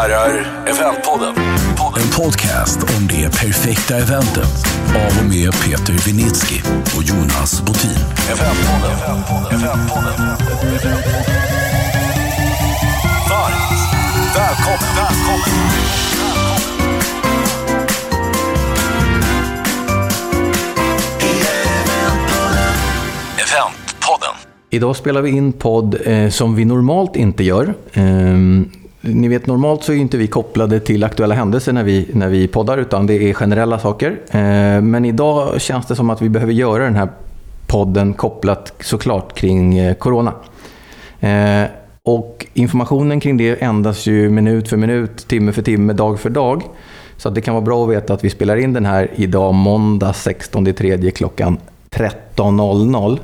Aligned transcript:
herrar, 0.00 0.64
Eventpodden. 0.66 1.34
En 1.96 2.10
podcast 2.16 2.82
om 2.82 3.06
det 3.08 3.30
perfekta 3.30 3.96
eventet 3.96 4.66
av 4.88 5.12
och 5.20 5.28
med 5.28 5.52
Peter 5.52 5.92
Vinitsky 6.06 6.60
och 6.96 7.02
Jonas 7.02 7.62
Botin. 7.66 7.90
Eventpodden. 8.32 8.96
Eventpodden. 9.04 9.58
Eventpodden. 9.58 10.26
Varmt 13.30 13.72
välkommen. 14.36 14.94
välkommen. 14.96 15.50
Eventpodden. 23.36 24.34
Idag 24.70 24.96
spelar 24.96 25.22
vi 25.22 25.30
in 25.30 25.52
podd 25.52 25.96
eh, 26.04 26.28
som 26.28 26.54
vi 26.54 26.64
normalt 26.64 27.16
inte 27.16 27.44
gör. 27.44 27.74
Eh, 27.92 28.02
ni 29.00 29.28
vet, 29.28 29.46
normalt 29.46 29.84
så 29.84 29.92
är 29.92 29.96
inte 29.96 30.16
vi 30.16 30.26
kopplade 30.26 30.80
till 30.80 31.04
aktuella 31.04 31.34
händelser 31.34 31.72
när 31.72 31.84
vi, 31.84 32.08
när 32.12 32.28
vi 32.28 32.48
poddar, 32.48 32.78
utan 32.78 33.06
det 33.06 33.14
är 33.14 33.34
generella 33.34 33.78
saker. 33.78 34.20
Eh, 34.30 34.82
men 34.82 35.04
idag 35.04 35.60
känns 35.60 35.86
det 35.86 35.96
som 35.96 36.10
att 36.10 36.22
vi 36.22 36.28
behöver 36.28 36.52
göra 36.52 36.84
den 36.84 36.96
här 36.96 37.08
podden 37.66 38.14
kopplat 38.14 38.72
såklart 38.80 39.34
kring 39.34 39.78
eh, 39.78 39.94
Corona. 39.94 40.32
Eh, 41.20 41.64
och 42.02 42.46
informationen 42.54 43.20
kring 43.20 43.36
det 43.36 43.62
ändras 43.62 44.06
ju 44.06 44.30
minut 44.30 44.68
för 44.68 44.76
minut, 44.76 45.28
timme 45.28 45.52
för 45.52 45.62
timme, 45.62 45.92
dag 45.92 46.20
för 46.20 46.30
dag. 46.30 46.62
Så 47.16 47.28
att 47.28 47.34
det 47.34 47.40
kan 47.40 47.54
vara 47.54 47.64
bra 47.64 47.84
att 47.84 47.90
veta 47.90 48.14
att 48.14 48.24
vi 48.24 48.30
spelar 48.30 48.56
in 48.56 48.72
den 48.72 48.86
här 48.86 49.10
idag 49.14 49.54
måndag 49.54 50.12
16 50.12 50.72
3 50.74 51.10
klockan 51.10 51.58
13.00. 51.90 53.18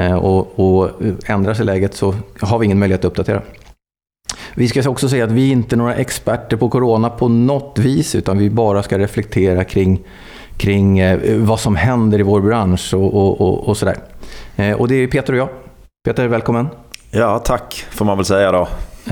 Eh, 0.00 0.14
och, 0.14 0.58
och 0.58 1.02
eh, 1.02 1.14
ändras 1.26 1.60
i 1.60 1.64
läget 1.64 1.94
så 1.94 2.14
har 2.40 2.58
vi 2.58 2.64
ingen 2.64 2.78
möjlighet 2.78 3.00
att 3.00 3.10
uppdatera. 3.10 3.42
Vi 4.56 4.68
ska 4.68 4.90
också 4.90 5.08
säga 5.08 5.24
att 5.24 5.30
vi 5.30 5.50
inte 5.50 5.74
är 5.74 5.76
några 5.76 5.94
experter 5.94 6.56
på 6.56 6.68
corona 6.68 7.10
på 7.10 7.28
något 7.28 7.78
vis, 7.78 8.14
utan 8.14 8.38
vi 8.38 8.50
bara 8.50 8.82
ska 8.82 8.98
reflektera 8.98 9.64
kring, 9.64 10.00
kring 10.56 10.98
eh, 10.98 11.38
vad 11.38 11.60
som 11.60 11.76
händer 11.76 12.18
i 12.20 12.22
vår 12.22 12.40
bransch 12.40 12.94
och, 12.94 13.14
och, 13.14 13.40
och, 13.40 13.68
och 13.68 13.76
sådär. 13.76 13.96
Eh, 14.56 14.72
och 14.72 14.88
det 14.88 14.94
är 14.94 15.06
Peter 15.06 15.32
och 15.32 15.38
jag. 15.38 15.48
Peter, 16.04 16.28
välkommen. 16.28 16.68
Ja, 17.10 17.38
tack 17.38 17.86
får 17.90 18.04
man 18.04 18.16
väl 18.16 18.24
säga 18.24 18.52
då. 18.52 18.68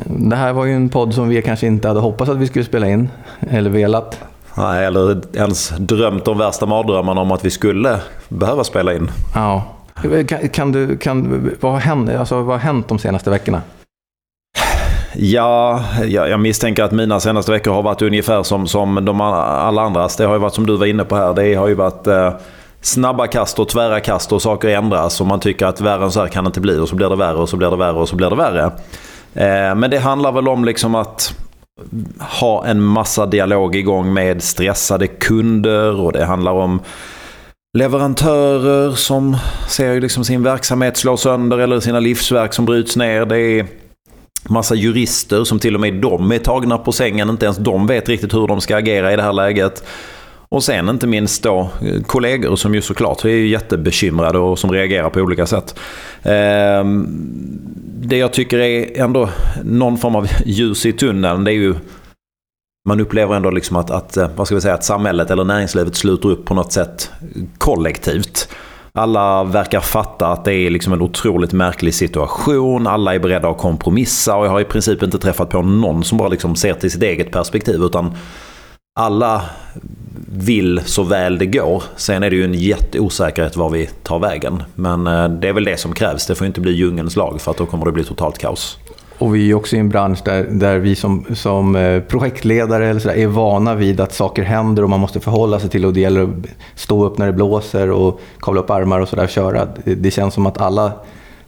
Det 0.06 0.36
här 0.36 0.52
var 0.52 0.64
ju 0.64 0.72
en 0.72 0.88
podd 0.88 1.14
som 1.14 1.28
vi 1.28 1.42
kanske 1.42 1.66
inte 1.66 1.88
hade 1.88 2.00
hoppats 2.00 2.30
att 2.30 2.36
vi 2.36 2.46
skulle 2.46 2.64
spela 2.64 2.88
in, 2.88 3.08
eller 3.40 3.70
velat. 3.70 4.18
Nej, 4.54 4.86
eller 4.86 5.36
ens 5.36 5.72
drömt 5.78 6.24
de 6.24 6.38
värsta 6.38 6.66
mardrömmarna 6.66 7.20
om 7.20 7.30
att 7.30 7.44
vi 7.44 7.50
skulle 7.50 8.00
behöva 8.28 8.64
spela 8.64 8.94
in. 8.94 9.10
Ja. 9.34 9.64
Kan, 10.28 10.48
kan 10.48 10.72
du, 10.72 10.96
kan, 10.96 11.50
vad, 11.60 11.74
hänt, 11.74 12.10
alltså, 12.10 12.36
vad 12.42 12.54
har 12.54 12.58
hänt 12.58 12.88
de 12.88 12.98
senaste 12.98 13.30
veckorna? 13.30 13.62
Ja, 15.14 15.84
jag, 16.06 16.28
jag 16.28 16.40
misstänker 16.40 16.82
att 16.82 16.92
mina 16.92 17.20
senaste 17.20 17.52
veckor 17.52 17.72
har 17.72 17.82
varit 17.82 18.02
ungefär 18.02 18.42
som, 18.42 18.66
som 18.66 19.04
de 19.04 19.20
alla 19.20 19.82
andras. 19.82 20.16
Det 20.16 20.24
har 20.24 20.34
ju 20.34 20.40
varit 20.40 20.54
som 20.54 20.66
du 20.66 20.76
var 20.76 20.86
inne 20.86 21.04
på 21.04 21.16
här. 21.16 21.34
Det 21.34 21.54
har 21.54 21.68
ju 21.68 21.74
varit 21.74 22.06
eh, 22.06 22.32
snabba 22.80 23.26
kast 23.26 23.58
och 23.58 23.68
tvära 23.68 24.00
kast 24.00 24.32
och 24.32 24.42
saker 24.42 24.68
ändras. 24.68 25.20
Och 25.20 25.26
man 25.26 25.40
tycker 25.40 25.66
att 25.66 25.80
värre 25.80 26.04
än 26.04 26.12
så 26.12 26.20
här 26.20 26.28
kan 26.28 26.44
det 26.44 26.48
inte 26.48 26.60
bli. 26.60 26.78
Och 26.78 26.88
så 26.88 26.96
blir 26.96 27.08
det 27.08 27.16
värre 27.16 27.36
och 27.36 27.48
så 27.48 27.56
blir 27.56 27.70
det 27.70 27.76
värre 27.76 27.96
och 27.96 28.08
så 28.08 28.16
blir 28.16 28.30
det 28.30 28.36
värre. 28.36 28.64
Eh, 29.34 29.74
men 29.74 29.90
det 29.90 29.98
handlar 29.98 30.32
väl 30.32 30.48
om 30.48 30.64
liksom 30.64 30.94
att 30.94 31.34
ha 32.18 32.66
en 32.66 32.80
massa 32.80 33.26
dialog 33.26 33.76
igång 33.76 34.12
med 34.12 34.42
stressade 34.42 35.06
kunder 35.06 36.00
och 36.00 36.12
det 36.12 36.24
handlar 36.24 36.52
om 36.52 36.80
leverantörer 37.78 38.92
som 38.92 39.36
ser 39.68 40.00
liksom 40.00 40.24
sin 40.24 40.42
verksamhet 40.42 40.96
slå 40.96 41.16
sönder 41.16 41.58
eller 41.58 41.80
sina 41.80 42.00
livsverk 42.00 42.52
som 42.52 42.64
bryts 42.64 42.96
ner. 42.96 43.24
Det 43.24 43.38
är 43.38 43.66
massa 44.48 44.74
jurister 44.74 45.44
som 45.44 45.58
till 45.58 45.74
och 45.74 45.80
med 45.80 45.94
de 45.94 46.32
är 46.32 46.38
tagna 46.38 46.78
på 46.78 46.92
sängen. 46.92 47.30
Inte 47.30 47.44
ens 47.44 47.58
de 47.58 47.86
vet 47.86 48.08
riktigt 48.08 48.34
hur 48.34 48.46
de 48.46 48.60
ska 48.60 48.76
agera 48.76 49.12
i 49.12 49.16
det 49.16 49.22
här 49.22 49.32
läget. 49.32 49.84
Och 50.48 50.64
sen 50.64 50.88
inte 50.88 51.06
minst 51.06 51.42
då 51.42 51.70
eh, 51.82 52.02
kollegor 52.02 52.56
som 52.56 52.74
ju 52.74 52.82
såklart 52.82 53.24
är 53.24 53.28
jättebekymrade 53.28 54.38
och 54.38 54.58
som 54.58 54.72
reagerar 54.72 55.10
på 55.10 55.20
olika 55.20 55.46
sätt. 55.46 55.78
Ehm, 56.22 57.06
det 58.02 58.16
jag 58.16 58.32
tycker 58.32 58.58
är 58.58 59.00
ändå 59.00 59.28
någon 59.64 59.98
form 59.98 60.16
av 60.16 60.26
ljus 60.46 60.86
i 60.86 60.92
tunneln 60.92 61.44
det 61.44 61.52
är 61.52 61.54
ju 61.54 61.74
man 62.88 63.00
upplever 63.00 63.34
ändå 63.34 63.50
liksom 63.50 63.76
att, 63.76 63.90
att, 63.90 64.16
eh, 64.16 64.30
vad 64.36 64.46
ska 64.46 64.54
vi 64.54 64.60
säga, 64.60 64.74
att 64.74 64.84
samhället 64.84 65.30
eller 65.30 65.44
näringslivet 65.44 65.96
sluter 65.96 66.28
upp 66.28 66.44
på 66.44 66.54
något 66.54 66.72
sätt 66.72 67.10
kollektivt. 67.58 68.48
Alla 68.94 69.44
verkar 69.44 69.80
fatta 69.80 70.26
att 70.26 70.44
det 70.44 70.54
är 70.54 70.70
liksom 70.70 70.92
en 70.92 71.02
otroligt 71.02 71.52
märklig 71.52 71.94
situation. 71.94 72.86
Alla 72.86 73.14
är 73.14 73.18
beredda 73.18 73.48
att 73.48 73.58
kompromissa 73.58 74.36
och 74.36 74.46
jag 74.46 74.50
har 74.50 74.60
i 74.60 74.64
princip 74.64 75.02
inte 75.02 75.18
träffat 75.18 75.50
på 75.50 75.62
någon 75.62 76.04
som 76.04 76.18
bara 76.18 76.28
liksom 76.28 76.56
ser 76.56 76.74
till 76.74 76.90
sitt 76.90 77.02
eget 77.02 77.30
perspektiv. 77.30 77.82
Utan 77.82 78.14
alla 79.00 79.42
vill 80.32 80.80
så 80.84 81.02
väl 81.02 81.38
det 81.38 81.46
går. 81.46 81.82
Sen 81.96 82.22
är 82.22 82.30
det 82.30 82.36
ju 82.36 82.44
en 82.44 82.54
jätteosäkerhet 82.54 83.56
var 83.56 83.70
vi 83.70 83.86
tar 84.02 84.18
vägen. 84.18 84.62
Men 84.74 85.06
eh, 85.06 85.28
det 85.28 85.48
är 85.48 85.52
väl 85.52 85.64
det 85.64 85.76
som 85.76 85.92
krävs. 85.92 86.26
Det 86.26 86.34
får 86.34 86.46
inte 86.46 86.60
bli 86.60 86.72
djungelns 86.72 87.16
lag 87.16 87.40
för 87.40 87.50
att 87.50 87.56
då 87.56 87.66
kommer 87.66 87.84
det 87.84 87.92
bli 87.92 88.04
totalt 88.04 88.38
kaos. 88.38 88.78
Och 89.18 89.34
vi 89.34 89.50
är 89.50 89.54
också 89.54 89.76
i 89.76 89.78
en 89.78 89.88
bransch 89.88 90.18
där, 90.24 90.46
där 90.50 90.78
vi 90.78 90.94
som, 90.94 91.24
som 91.34 91.76
eh, 91.76 92.00
projektledare 92.00 92.88
eller 92.88 93.00
så 93.00 93.08
där, 93.08 93.16
är 93.16 93.26
vana 93.26 93.74
vid 93.74 94.00
att 94.00 94.12
saker 94.12 94.42
händer 94.42 94.82
och 94.82 94.90
man 94.90 95.00
måste 95.00 95.20
förhålla 95.20 95.60
sig 95.60 95.70
till 95.70 95.84
och 95.84 95.92
det 95.92 96.00
gäller 96.00 96.22
att 96.22 96.28
stå 96.74 97.04
upp 97.04 97.18
när 97.18 97.26
det 97.26 97.32
blåser 97.32 97.90
och 97.90 98.20
kavla 98.40 98.60
upp 98.60 98.70
armar 98.70 99.00
och 99.00 99.08
sådär 99.08 99.26
köra. 99.26 99.68
Det, 99.84 100.10
känns 100.10 100.34
som 100.34 100.46
att 100.46 100.60
alla 100.60 100.92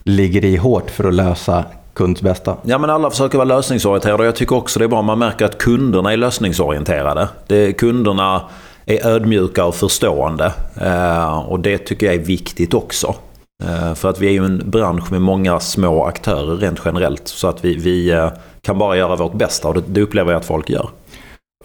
ligger 0.03 0.45
i 0.45 0.57
hårt 0.57 0.91
för 0.91 1.09
att 1.09 1.15
lösa 1.15 1.65
kunds 1.95 2.23
bästa. 2.23 2.57
Ja, 2.63 2.79
men 2.79 2.91
alla 2.91 3.11
försöker 3.11 3.39
vara 3.39 3.49
lösningsorienterade 3.49 4.23
och 4.23 4.27
jag 4.27 4.37
tycker 4.37 4.57
också 4.57 4.79
det 4.79 4.85
är 4.85 4.89
bra 4.89 4.99
om 4.99 5.07
man 5.07 5.19
märker 5.19 5.45
att 5.45 5.59
kunderna 5.59 6.13
är 6.13 6.17
lösningsorienterade. 6.17 7.29
Det, 7.47 7.73
kunderna 7.73 8.43
är 8.87 9.07
ödmjuka 9.07 9.65
och 9.65 9.75
förstående. 9.75 10.53
Eh, 10.81 11.39
och 11.39 11.61
det 11.61 11.79
tycker 11.79 12.07
jag 12.07 12.15
är 12.15 12.25
viktigt 12.25 12.75
också. 12.75 13.15
Eh, 13.63 13.95
för 13.95 14.11
att 14.11 14.21
vi 14.21 14.27
är 14.27 14.33
ju 14.33 14.45
en 14.45 14.71
bransch 14.71 15.13
med 15.13 15.23
många 15.23 15.61
små 15.61 16.05
aktörer 16.05 16.57
rent 16.57 16.81
generellt. 16.85 17.29
Så 17.29 17.49
att 17.49 17.65
vi, 17.65 17.77
vi 17.77 18.11
eh, 18.11 18.29
kan 18.63 18.79
bara 18.79 18.97
göra 18.97 19.17
vårt 19.17 19.35
bästa 19.35 19.69
och 19.69 19.75
det, 19.75 19.83
det 19.87 20.03
upplever 20.03 20.33
jag 20.33 20.39
att 20.39 20.45
folk 20.45 20.71
gör. 20.71 20.89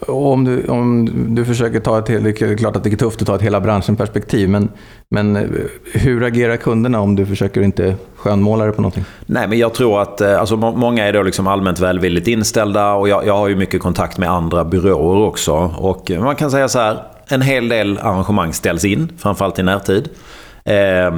Och 0.06 0.32
om 0.32 0.44
du, 0.44 0.66
om 0.66 1.08
du 1.34 1.44
försöker 1.44 1.80
ta 1.80 1.98
ett, 1.98 2.06
det 2.06 2.42
är 2.42 2.56
klart 2.56 2.76
att 2.76 2.84
det 2.84 2.92
är 2.92 2.96
tufft 2.96 3.20
att 3.22 3.26
ta 3.26 3.34
ett 3.34 3.42
hela 3.42 3.60
branschen 3.60 3.96
perspektiv, 3.96 4.48
men, 4.48 4.68
men 5.10 5.36
eh, 5.36 5.42
hur 5.92 6.24
agerar 6.24 6.56
kunderna 6.56 7.00
om 7.00 7.16
du 7.16 7.26
försöker 7.26 7.60
inte 7.60 7.94
skönmåla 8.16 8.66
det 8.66 8.72
på 8.72 8.82
någonting? 8.82 9.04
Nej, 9.26 9.48
men 9.48 9.58
jag 9.58 9.74
tror 9.74 10.02
att 10.02 10.20
alltså, 10.20 10.56
många 10.56 11.04
är 11.04 11.12
då 11.12 11.22
liksom 11.22 11.46
allmänt 11.46 11.80
välvilligt 11.80 12.28
inställda 12.28 12.92
och 12.92 13.08
jag, 13.08 13.26
jag 13.26 13.36
har 13.36 13.48
ju 13.48 13.56
mycket 13.56 13.80
kontakt 13.80 14.18
med 14.18 14.30
andra 14.30 14.64
byråer 14.64 15.26
också. 15.26 15.54
Och 15.76 16.10
man 16.10 16.36
kan 16.36 16.50
säga 16.50 16.68
så 16.68 16.78
här, 16.78 17.02
en 17.28 17.42
hel 17.42 17.68
del 17.68 17.98
arrangemang 17.98 18.52
ställs 18.52 18.84
in, 18.84 19.12
framförallt 19.18 19.58
i 19.58 19.62
närtid. 19.62 20.08
Eh, 20.64 21.10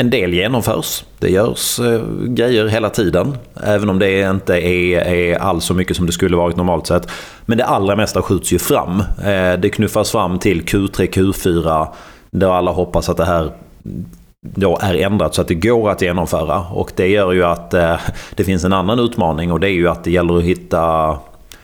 en 0.00 0.10
del 0.10 0.34
genomförs. 0.34 1.04
Det 1.18 1.30
görs 1.30 1.80
eh, 1.80 2.00
grejer 2.26 2.66
hela 2.66 2.90
tiden. 2.90 3.36
Även 3.64 3.88
om 3.88 3.98
det 3.98 4.20
inte 4.20 4.54
är, 4.54 4.98
är 4.98 5.38
alls 5.38 5.64
så 5.64 5.74
mycket 5.74 5.96
som 5.96 6.06
det 6.06 6.12
skulle 6.12 6.36
varit 6.36 6.56
normalt 6.56 6.86
sett. 6.86 7.10
Men 7.46 7.58
det 7.58 7.64
allra 7.64 7.96
mesta 7.96 8.22
skjuts 8.22 8.52
ju 8.52 8.58
fram. 8.58 9.00
Eh, 9.00 9.52
det 9.58 9.70
knuffas 9.72 10.10
fram 10.10 10.38
till 10.38 10.62
Q3, 10.62 11.10
Q4. 11.10 11.86
Där 12.30 12.50
alla 12.50 12.70
hoppas 12.70 13.08
att 13.08 13.16
det 13.16 13.24
här 13.24 13.50
då 14.40 14.78
är 14.82 14.94
ändrat 14.94 15.34
så 15.34 15.40
att 15.40 15.48
det 15.48 15.54
går 15.54 15.90
att 15.90 16.02
genomföra. 16.02 16.60
Och 16.60 16.92
det 16.96 17.08
gör 17.08 17.32
ju 17.32 17.44
att 17.44 17.74
eh, 17.74 17.96
det 18.34 18.44
finns 18.44 18.64
en 18.64 18.72
annan 18.72 18.98
utmaning 18.98 19.52
och 19.52 19.60
det 19.60 19.68
är 19.68 19.74
ju 19.74 19.88
att 19.88 20.04
det 20.04 20.10
gäller 20.10 20.38
att 20.38 20.44
hitta 20.44 21.16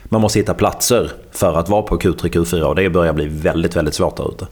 man 0.03 0.21
måste 0.21 0.39
hitta 0.39 0.53
platser 0.53 1.11
för 1.31 1.59
att 1.59 1.69
vara 1.69 1.81
på 1.81 1.97
Q3, 1.97 2.29
Q4 2.29 2.61
och 2.61 2.75
det 2.75 2.89
börjar 2.89 3.13
bli 3.13 3.27
väldigt, 3.27 3.75
väldigt 3.75 3.93
svårt 3.93 4.17
där 4.17 4.29
ute. 4.29 4.47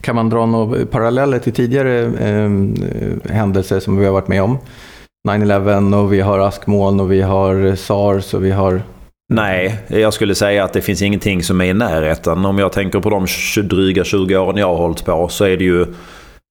Kan 0.00 0.14
man 0.14 0.28
dra 0.28 0.46
några 0.46 0.86
paralleller 0.86 1.38
till 1.38 1.52
tidigare 1.52 2.04
eh, 2.04 2.50
händelser 3.32 3.80
som 3.80 3.96
vi 3.96 4.04
har 4.04 4.12
varit 4.12 4.28
med 4.28 4.42
om? 4.42 4.58
9-11 5.28 5.94
och 5.94 6.12
vi 6.12 6.20
har 6.20 6.38
askmoln 6.38 7.00
och 7.00 7.12
vi 7.12 7.22
har 7.22 7.76
sars 7.76 8.34
och 8.34 8.44
vi 8.44 8.50
har... 8.50 8.82
Nej, 9.32 9.78
jag 9.88 10.12
skulle 10.12 10.34
säga 10.34 10.64
att 10.64 10.72
det 10.72 10.80
finns 10.80 11.02
ingenting 11.02 11.42
som 11.42 11.60
är 11.60 11.64
i 11.64 11.74
närheten. 11.74 12.44
Om 12.44 12.58
jag 12.58 12.72
tänker 12.72 13.00
på 13.00 13.10
de 13.10 13.26
dryga 13.62 14.04
20 14.04 14.36
åren 14.36 14.56
jag 14.56 14.66
har 14.66 14.76
hållit 14.76 15.04
på 15.04 15.28
så 15.28 15.44
är 15.44 15.56
det 15.56 15.64
ju 15.64 15.86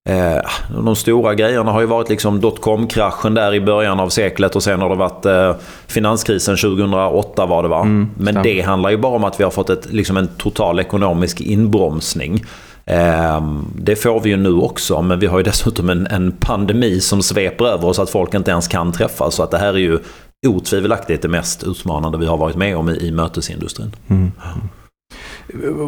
Eh, 0.08 0.42
de 0.84 0.96
stora 0.96 1.34
grejerna 1.34 1.72
har 1.72 1.80
ju 1.80 1.86
varit 1.86 2.08
liksom 2.08 2.40
dotcom-kraschen 2.40 3.34
där 3.34 3.54
i 3.54 3.60
början 3.60 4.00
av 4.00 4.08
seklet 4.08 4.56
och 4.56 4.62
sen 4.62 4.80
har 4.80 4.88
det 4.88 4.94
varit 4.94 5.26
eh, 5.26 5.54
finanskrisen 5.86 6.56
2008 6.56 7.46
var 7.46 7.62
det 7.62 7.68
va? 7.68 7.80
Mm, 7.80 8.10
Men 8.16 8.42
det 8.42 8.60
handlar 8.60 8.90
ju 8.90 8.96
bara 8.96 9.16
om 9.16 9.24
att 9.24 9.40
vi 9.40 9.44
har 9.44 9.50
fått 9.50 9.70
ett, 9.70 9.92
liksom 9.92 10.16
en 10.16 10.28
total 10.28 10.80
ekonomisk 10.80 11.40
inbromsning. 11.40 12.44
Ehm, 12.90 13.64
det 13.74 13.96
får 13.96 14.20
vi 14.20 14.30
ju 14.30 14.36
nu 14.36 14.52
också, 14.52 15.02
men 15.02 15.18
vi 15.18 15.26
har 15.26 15.38
ju 15.38 15.44
dessutom 15.44 15.90
en, 15.90 16.06
en 16.06 16.32
pandemi 16.32 17.00
som 17.00 17.22
sveper 17.22 17.64
över 17.64 17.88
oss 17.88 17.98
att 17.98 18.10
folk 18.10 18.34
inte 18.34 18.50
ens 18.50 18.68
kan 18.68 18.92
träffas. 18.92 19.34
Så 19.34 19.42
att 19.42 19.50
det 19.50 19.58
här 19.58 19.74
är 19.74 19.78
ju 19.78 19.98
otvivelaktigt 20.46 21.22
det 21.22 21.28
mest 21.28 21.64
utmanande 21.64 22.18
vi 22.18 22.26
har 22.26 22.36
varit 22.36 22.56
med 22.56 22.76
om 22.76 22.88
i, 22.88 22.96
i 22.96 23.10
mötesindustrin. 23.10 23.92
Mm. 24.08 24.32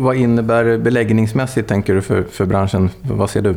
Vad 0.02 0.16
innebär 0.16 0.78
beläggningsmässigt 0.78 1.68
tänker 1.68 1.94
du 1.94 2.02
för, 2.02 2.24
för 2.30 2.46
branschen? 2.46 2.90
Vad 3.02 3.30
ser 3.30 3.42
du? 3.42 3.56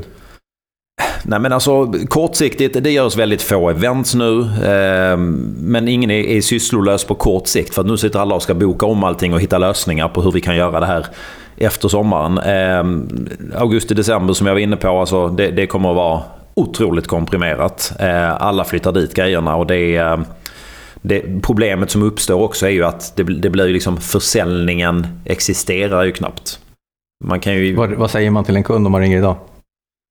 Nej 1.23 1.39
men 1.39 1.53
alltså 1.53 1.93
kortsiktigt, 2.09 2.83
det 2.83 2.91
görs 2.91 3.17
väldigt 3.17 3.41
få 3.41 3.69
events 3.69 4.15
nu. 4.15 4.41
Eh, 4.41 5.17
men 5.57 5.87
ingen 5.87 6.11
är, 6.11 6.23
är 6.23 6.41
sysslolös 6.41 7.03
på 7.03 7.15
kort 7.15 7.47
sikt. 7.47 7.73
För 7.73 7.81
att 7.81 7.87
nu 7.87 7.97
sitter 7.97 8.19
alla 8.19 8.35
och 8.35 8.43
ska 8.43 8.53
boka 8.53 8.85
om 8.85 9.03
allting 9.03 9.33
och 9.33 9.41
hitta 9.41 9.57
lösningar 9.57 10.07
på 10.07 10.21
hur 10.21 10.31
vi 10.31 10.41
kan 10.41 10.55
göra 10.55 10.79
det 10.79 10.85
här 10.85 11.05
efter 11.65 11.87
sommaren. 11.87 12.37
Eh, 12.37 13.61
Augusti-december 13.61 14.33
som 14.33 14.47
jag 14.47 14.53
var 14.53 14.59
inne 14.59 14.75
på, 14.75 14.99
alltså, 14.99 15.27
det, 15.27 15.51
det 15.51 15.67
kommer 15.67 15.89
att 15.89 15.95
vara 15.95 16.21
otroligt 16.53 17.07
komprimerat. 17.07 17.93
Eh, 17.99 18.41
alla 18.41 18.63
flyttar 18.63 18.91
dit 18.91 19.13
grejerna 19.13 19.55
och 19.55 19.67
det 19.67 19.95
är... 19.95 20.13
Eh, 20.13 20.19
det, 21.03 21.41
problemet 21.41 21.91
som 21.91 22.03
uppstår 22.03 22.41
också 22.41 22.65
är 22.65 22.69
ju 22.69 22.85
att 22.85 23.13
det, 23.15 23.23
det 23.23 23.49
blir 23.49 23.67
liksom 23.69 23.97
försäljningen 23.97 25.07
existerar 25.25 26.03
ju 26.03 26.11
knappt. 26.11 26.59
Man 27.23 27.39
kan 27.39 27.53
ju... 27.53 27.75
vad, 27.75 27.91
vad 27.91 28.11
säger 28.11 28.31
man 28.31 28.43
till 28.43 28.55
en 28.55 28.63
kund 28.63 28.85
om 28.85 28.91
man 28.91 29.01
ringer 29.01 29.17
idag? 29.17 29.35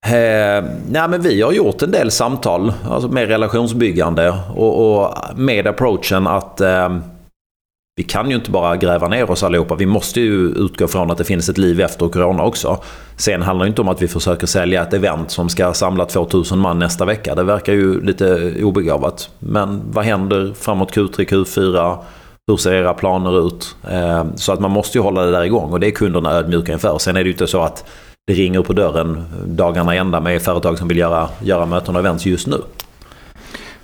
Eh, 0.06 0.64
nej, 0.90 1.08
men 1.08 1.22
vi 1.22 1.42
har 1.42 1.52
gjort 1.52 1.82
en 1.82 1.90
del 1.90 2.10
samtal 2.10 2.72
alltså 2.88 3.08
med 3.08 3.28
relationsbyggande 3.28 4.34
och, 4.54 5.02
och 5.02 5.14
med 5.36 5.66
approachen 5.66 6.26
att 6.26 6.60
eh, 6.60 6.98
vi 8.00 8.04
kan 8.04 8.30
ju 8.30 8.36
inte 8.36 8.50
bara 8.50 8.76
gräva 8.76 9.08
ner 9.08 9.30
oss 9.30 9.42
allihopa. 9.42 9.74
Vi 9.74 9.86
måste 9.86 10.20
ju 10.20 10.48
utgå 10.48 10.88
från 10.88 11.10
att 11.10 11.18
det 11.18 11.24
finns 11.24 11.48
ett 11.48 11.58
liv 11.58 11.80
efter 11.80 12.08
corona 12.08 12.42
också. 12.42 12.78
Sen 13.16 13.42
handlar 13.42 13.64
det 13.64 13.68
inte 13.68 13.82
om 13.82 13.88
att 13.88 14.02
vi 14.02 14.08
försöker 14.08 14.46
sälja 14.46 14.82
ett 14.82 14.92
event 14.92 15.30
som 15.30 15.48
ska 15.48 15.72
samla 15.72 16.04
2000 16.04 16.58
man 16.58 16.78
nästa 16.78 17.04
vecka. 17.04 17.34
Det 17.34 17.42
verkar 17.42 17.72
ju 17.72 18.00
lite 18.00 18.54
obegåvat. 18.62 19.30
Men 19.38 19.82
vad 19.90 20.04
händer 20.04 20.52
framåt 20.54 20.96
Q3, 20.96 21.28
Q4? 21.28 21.96
Hur 22.46 22.56
ser 22.56 22.72
era 22.72 22.94
planer 22.94 23.46
ut? 23.46 23.76
Eh, 23.90 24.24
så 24.36 24.52
att 24.52 24.60
man 24.60 24.70
måste 24.70 24.98
ju 24.98 25.02
hålla 25.02 25.22
det 25.22 25.30
där 25.30 25.44
igång 25.44 25.72
och 25.72 25.80
det 25.80 25.86
är 25.86 25.90
kunderna 25.90 26.32
ödmjuka 26.32 26.72
inför. 26.72 26.98
Sen 26.98 27.16
är 27.16 27.20
det 27.20 27.26
ju 27.26 27.32
inte 27.32 27.46
så 27.46 27.62
att 27.62 27.84
det 28.26 28.32
ringer 28.32 28.62
på 28.62 28.72
dörren 28.72 29.24
dagarna 29.46 29.94
ända 29.94 30.20
med 30.20 30.42
företag 30.42 30.78
som 30.78 30.88
vill 30.88 30.98
göra, 30.98 31.28
göra 31.42 31.66
möten 31.66 31.96
och 31.96 32.00
events 32.00 32.26
just 32.26 32.46
nu. 32.46 32.56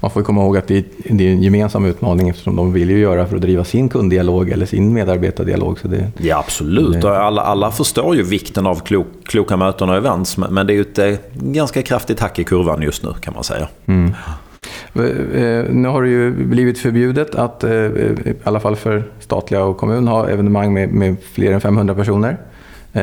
Man 0.06 0.10
får 0.10 0.22
komma 0.22 0.42
ihåg 0.42 0.56
att 0.56 0.66
det 0.68 0.76
är 0.76 0.84
en 1.10 1.42
gemensam 1.42 1.84
utmaning 1.84 2.28
eftersom 2.28 2.56
de 2.56 2.72
vill 2.72 2.90
ju 2.90 2.98
göra 2.98 3.26
för 3.26 3.36
att 3.36 3.42
driva 3.42 3.64
sin 3.64 3.88
kunddialog 3.88 4.50
eller 4.50 4.66
sin 4.66 4.92
medarbetardialog. 4.92 5.78
Så 5.78 5.88
det, 5.88 6.10
ja, 6.18 6.38
absolut. 6.38 7.00
Det... 7.00 7.18
Alla, 7.18 7.42
alla 7.42 7.70
förstår 7.70 8.16
ju 8.16 8.22
vikten 8.22 8.66
av 8.66 8.80
klok, 8.80 9.06
kloka 9.24 9.56
möten 9.56 9.88
och 9.88 9.96
events. 9.96 10.36
Men 10.36 10.66
det 10.66 10.72
är 10.72 10.74
ju 10.74 10.80
ett 10.80 10.98
eh, 10.98 11.12
ganska 11.32 11.82
kraftigt 11.82 12.20
hack 12.20 12.38
i 12.38 12.44
kurvan 12.44 12.82
just 12.82 13.02
nu 13.02 13.10
kan 13.20 13.34
man 13.34 13.44
säga. 13.44 13.68
Mm. 13.86 14.12
Eh, 14.94 15.64
nu 15.70 15.88
har 15.88 16.02
det 16.02 16.08
ju 16.08 16.30
blivit 16.30 16.78
förbjudet 16.78 17.34
att, 17.34 17.64
eh, 17.64 17.70
i 17.70 18.34
alla 18.44 18.60
fall 18.60 18.76
för 18.76 19.04
statliga 19.20 19.64
och 19.64 19.76
kommun, 19.76 20.08
ha 20.08 20.28
evenemang 20.28 20.74
med, 20.74 20.88
med 20.88 21.16
fler 21.32 21.52
än 21.52 21.60
500 21.60 21.94
personer. 21.94 22.36
Eh, 22.96 23.02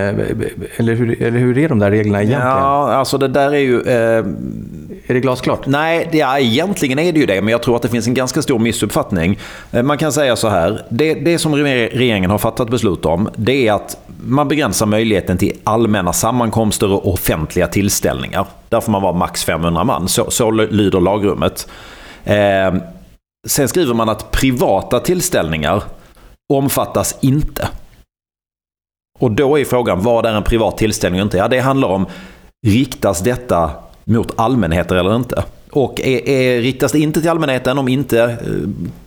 eller 0.78 0.94
hur, 0.96 1.22
eller 1.22 1.40
hur 1.40 1.58
är 1.58 1.70
de 1.70 1.80
där 1.80 1.92
reglerna 1.92 2.24
egentligen? 2.24 2.48
Ja, 2.48 2.94
alltså 2.94 3.18
det 3.18 3.28
där 3.28 3.54
är 3.54 3.60
ju... 3.60 3.82
Eh, 3.82 4.26
är 5.08 5.14
det 5.14 5.20
glasklart? 5.20 5.66
Nej, 5.66 6.10
ja, 6.12 6.40
egentligen 6.40 7.00
är 7.00 7.14
det 7.14 7.20
ju 7.20 7.26
det. 7.26 7.42
Men 7.42 7.52
jag 7.52 7.64
tror 7.64 7.76
att 7.76 7.82
det 7.82 7.90
finns 7.90 8.08
en 8.08 8.14
ganska 8.14 8.42
stor 8.42 8.60
missuppfattning. 8.60 9.40
Eh, 9.72 9.84
man 9.84 9.98
kan 9.98 10.12
säga 10.12 10.36
så 10.36 10.50
här. 10.50 10.86
Det, 10.90 11.14
det 11.14 11.40
som 11.40 11.56
regeringen 11.56 12.32
har 12.32 12.38
fattat 12.38 12.70
beslut 12.70 13.06
om, 13.06 13.30
det 13.36 13.68
är 13.68 13.74
att 13.74 13.98
man 14.26 14.48
begränsar 14.48 14.86
möjligheten 14.86 15.38
till 15.38 15.54
allmänna 15.64 16.14
sammankomster 16.14 16.92
och 16.92 17.14
offentliga 17.14 17.68
tillställningar. 17.68 18.46
Där 18.70 18.82
får 18.82 18.92
man 18.92 19.02
vara 19.02 19.14
max 19.14 19.44
500 19.44 19.84
man. 19.84 20.08
Så, 20.08 20.32
så 20.32 20.52
lyder 20.52 21.00
lagrummet. 21.00 21.68
Eh, 22.24 22.74
sen 23.48 23.68
skriver 23.68 23.94
man 23.94 24.10
att 24.10 24.32
privata 24.32 25.00
tillställningar 25.00 25.84
omfattas 26.54 27.18
inte. 27.22 27.68
Och 29.20 29.32
då 29.32 29.60
är 29.60 29.66
frågan, 29.66 30.02
vad 30.02 30.26
är 30.26 30.34
en 30.34 30.44
privat 30.44 30.78
tillställning 30.78 31.22
och 31.22 31.26
inte? 31.26 31.38
Ja, 31.38 31.48
det 31.48 31.60
handlar 31.60 31.88
om, 31.88 32.06
riktas 32.66 33.20
detta 33.20 33.72
mot 34.04 34.40
allmänheten 34.40 34.98
eller 34.98 35.16
inte? 35.16 35.44
Och 35.72 36.02
är, 36.02 36.30
är, 36.30 36.62
riktas 36.62 36.92
det 36.92 37.00
inte 37.00 37.22
till 37.22 37.30
allmänheten, 37.30 37.78
om 37.78 37.88
inte 37.88 38.22
eh, 38.24 38.38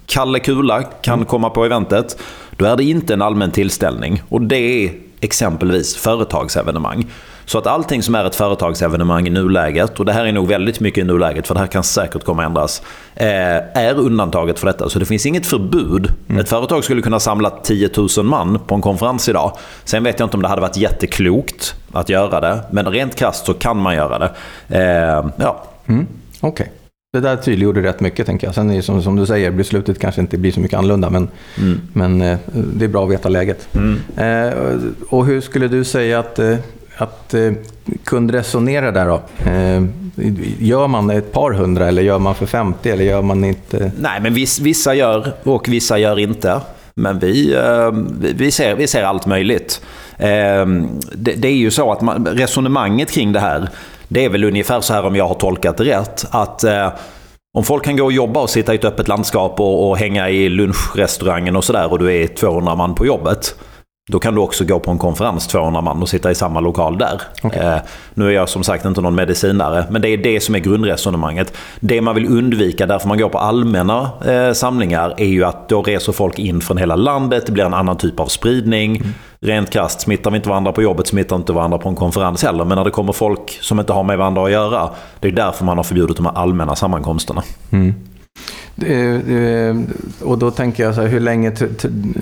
Kalle 0.07 0.41
Kula 0.41 0.83
kan 0.83 1.15
mm. 1.15 1.27
komma 1.27 1.51
på 1.51 1.65
eventet, 1.65 2.19
då 2.57 2.65
är 2.65 2.77
det 2.77 2.85
inte 2.85 3.15
en 3.15 3.23
allmän 3.23 3.51
tillställning. 3.51 4.23
Och 4.29 4.43
det 4.43 4.57
är 4.57 4.93
exempelvis 5.21 5.97
företagsevenemang. 5.97 7.07
Så 7.47 7.59
att 7.59 7.67
allting 7.67 8.03
som 8.03 8.15
är 8.15 8.25
ett 8.25 8.35
företagsevenemang 8.35 9.27
i 9.27 9.31
nuläget, 9.31 9.99
och 9.99 10.05
det 10.05 10.13
här 10.13 10.25
är 10.25 10.33
nog 10.33 10.49
väldigt 10.49 10.81
mycket 10.81 11.05
i 11.05 11.05
nuläget 11.05 11.47
för 11.47 11.55
det 11.55 11.61
här 11.61 11.67
kan 11.67 11.83
säkert 11.83 12.25
komma 12.25 12.43
att 12.43 12.49
ändras, 12.49 12.83
eh, 13.15 13.27
är 13.83 13.99
undantaget 13.99 14.59
för 14.59 14.67
detta. 14.67 14.89
Så 14.89 14.99
det 14.99 15.05
finns 15.05 15.27
inget 15.27 15.47
förbud. 15.47 16.13
Mm. 16.29 16.41
Ett 16.41 16.49
företag 16.49 16.85
skulle 16.85 17.03
kunna 17.03 17.21
samla 17.21 17.51
10 17.51 17.91
000 18.17 18.27
man 18.27 18.59
på 18.67 18.75
en 18.75 18.81
konferens 18.81 19.29
idag. 19.29 19.53
Sen 19.85 20.05
vet 20.05 20.21
jag 20.21 20.27
inte 20.27 20.37
om 20.37 20.43
det 20.43 20.49
hade 20.49 20.61
varit 20.61 20.77
jätteklokt 20.77 21.75
att 21.93 22.09
göra 22.09 22.41
det, 22.41 22.61
men 22.71 22.87
rent 22.87 23.15
krasst 23.15 23.47
så 23.47 23.55
kan 23.55 23.77
man 23.77 23.95
göra 23.95 24.19
det. 24.19 24.31
Eh, 24.69 25.27
ja. 25.37 25.65
Mm. 25.87 26.07
Okej. 26.41 26.65
Okay. 26.65 26.67
Det 27.13 27.21
där 27.21 27.37
tydliggjorde 27.37 27.83
rätt 27.83 28.01
mycket 28.01 28.27
tänker 28.27 28.47
jag. 28.47 28.55
Sen 28.55 28.71
är 28.71 28.81
som, 28.81 29.03
som 29.03 29.17
du 29.17 29.27
säger, 29.27 29.51
beslutet 29.51 29.99
kanske 29.99 30.21
inte 30.21 30.39
blir 30.39 30.53
så 30.53 30.61
mycket 30.61 30.79
annorlunda 30.79 31.11
men, 31.11 31.29
mm. 31.59 31.81
men 31.93 32.23
eh, 32.23 32.39
det 32.53 32.85
är 32.85 32.89
bra 32.89 33.05
att 33.05 33.11
veta 33.11 33.29
läget. 33.29 33.69
Mm. 33.75 33.99
Eh, 34.17 34.55
och 35.09 35.27
hur 35.27 35.41
skulle 35.41 35.69
du 35.69 35.85
säga 35.85 36.19
att 36.19 36.39
eh, 36.39 36.57
att 36.97 37.35
eh, 37.35 37.53
kundresonera 38.05 38.93
där 38.93 39.07
då? 39.07 39.21
Eh, 39.51 39.83
gör 40.59 40.87
man 40.87 41.11
ett 41.11 41.33
par 41.33 41.53
hundra 41.53 41.89
eller 41.89 42.03
gör 42.03 42.19
man 42.19 42.35
för 42.35 42.47
50 42.47 42.91
eller 42.91 43.05
gör 43.05 43.23
man 43.23 43.45
inte? 43.45 43.93
Nej, 43.99 44.21
men 44.21 44.35
viss, 44.35 44.61
vissa 44.61 44.95
gör 44.95 45.33
och 45.43 45.69
vissa 45.69 45.99
gör 45.99 46.19
inte. 46.19 46.61
Men 46.95 47.19
vi, 47.19 47.55
eh, 47.55 47.91
vi, 48.35 48.51
ser, 48.51 48.75
vi 48.75 48.87
ser 48.87 49.03
allt 49.03 49.27
möjligt. 49.27 49.83
Eh, 50.19 50.67
det, 51.13 51.33
det, 51.37 51.49
är 51.49 51.57
ju 51.57 51.71
så 51.71 51.93
att 51.93 52.01
man, 52.01 52.27
resonemanget 52.27 53.11
kring 53.11 53.33
det 53.33 53.41
här, 53.41 53.69
det 54.09 54.25
är 54.25 54.29
väl 54.29 54.45
ungefär 54.45 54.81
så 54.81 54.95
här 54.95 55.07
om 55.07 55.17
jag 55.17 55.29
har 55.29 55.35
tolkat 55.35 55.77
det 55.77 55.85
rätt. 55.85 56.27
Att 56.31 56.65
eh, 56.65 56.93
om 57.59 57.65
folk 57.65 57.85
kan 57.85 57.97
gå 57.97 58.05
och 58.05 58.13
jobba 58.13 58.41
och 58.41 58.51
sitta 58.51 58.73
i 58.73 58.77
ett 58.77 58.85
öppet 58.85 59.09
landskap 59.09 59.61
och, 59.61 59.89
och 59.89 59.99
hänga 59.99 60.31
i 60.31 60.49
lunchrestaurangen 60.49 61.57
och 61.57 61.65
sådär 61.65 61.93
och 61.93 61.99
du 61.99 62.23
är 62.23 62.27
200 62.27 62.75
man 62.75 62.95
på 62.95 63.07
jobbet. 63.07 63.55
Då 64.09 64.19
kan 64.19 64.35
du 64.35 64.41
också 64.41 64.65
gå 64.65 64.79
på 64.79 64.91
en 64.91 64.99
konferens 64.99 65.47
200 65.47 65.81
man 65.81 66.03
och 66.03 66.09
sitta 66.09 66.31
i 66.31 66.35
samma 66.35 66.61
lokal 66.61 66.99
där. 66.99 67.23
Okay. 67.43 67.67
Eh, 67.67 67.79
nu 68.15 68.27
är 68.29 68.31
jag 68.31 68.49
som 68.49 68.65
sagt 68.65 68.85
inte 68.85 69.01
någon 69.01 69.15
medicinare, 69.15 69.87
men 69.91 70.03
det 70.03 70.09
är 70.09 70.17
det 70.17 70.41
som 70.41 70.55
är 70.55 70.59
grundresonemanget. 70.59 71.57
Det 71.81 72.01
man 72.01 72.15
vill 72.15 72.27
undvika 72.27 72.87
därför 72.87 73.09
man 73.09 73.19
går 73.19 73.29
på 73.29 73.39
allmänna 73.39 74.11
eh, 74.27 74.53
samlingar 74.53 75.15
är 75.17 75.27
ju 75.27 75.45
att 75.45 75.69
då 75.69 75.83
reser 75.83 76.13
folk 76.13 76.39
in 76.39 76.61
från 76.61 76.77
hela 76.77 76.97
landet, 76.97 77.47
det 77.47 77.53
blir 77.53 77.65
en 77.65 77.75
annan 77.75 77.97
typ 77.97 78.21
av 78.21 78.27
spridning. 78.27 78.97
Mm. 78.97 79.15
Rent 79.41 79.71
krasst, 79.71 80.01
smittar 80.01 80.31
vi 80.31 80.37
inte 80.37 80.49
varandra 80.49 80.73
på 80.73 80.83
jobbet 80.83 81.07
smittar 81.07 81.37
inte 81.37 81.53
varandra 81.53 81.79
på 81.79 81.89
en 81.89 81.95
konferens 81.95 82.43
heller. 82.43 82.65
Men 82.65 82.79
när 82.79 82.85
det 82.85 82.91
kommer 82.91 83.13
folk 83.13 83.59
som 83.61 83.81
inte 83.81 83.93
har 83.93 84.03
med 84.03 84.19
varandra 84.19 84.45
att 84.45 84.51
göra, 84.51 84.91
det 85.21 85.29
är 85.29 85.33
därför 85.33 85.65
man 85.65 85.77
har 85.77 85.85
förbjudit 85.85 86.17
de 86.17 86.27
här 86.27 86.33
allmänna 86.33 86.77
sammankomsterna. 86.77 87.43
Mm. 87.71 87.95
Eh, 88.83 89.37
eh, 89.37 89.77
och 90.23 90.39
då 90.39 90.51
tänker 90.51 90.83
jag 90.83 90.95
så 90.95 91.01
här, 91.01 91.09
hur 91.09 91.21
länge, 91.21 91.53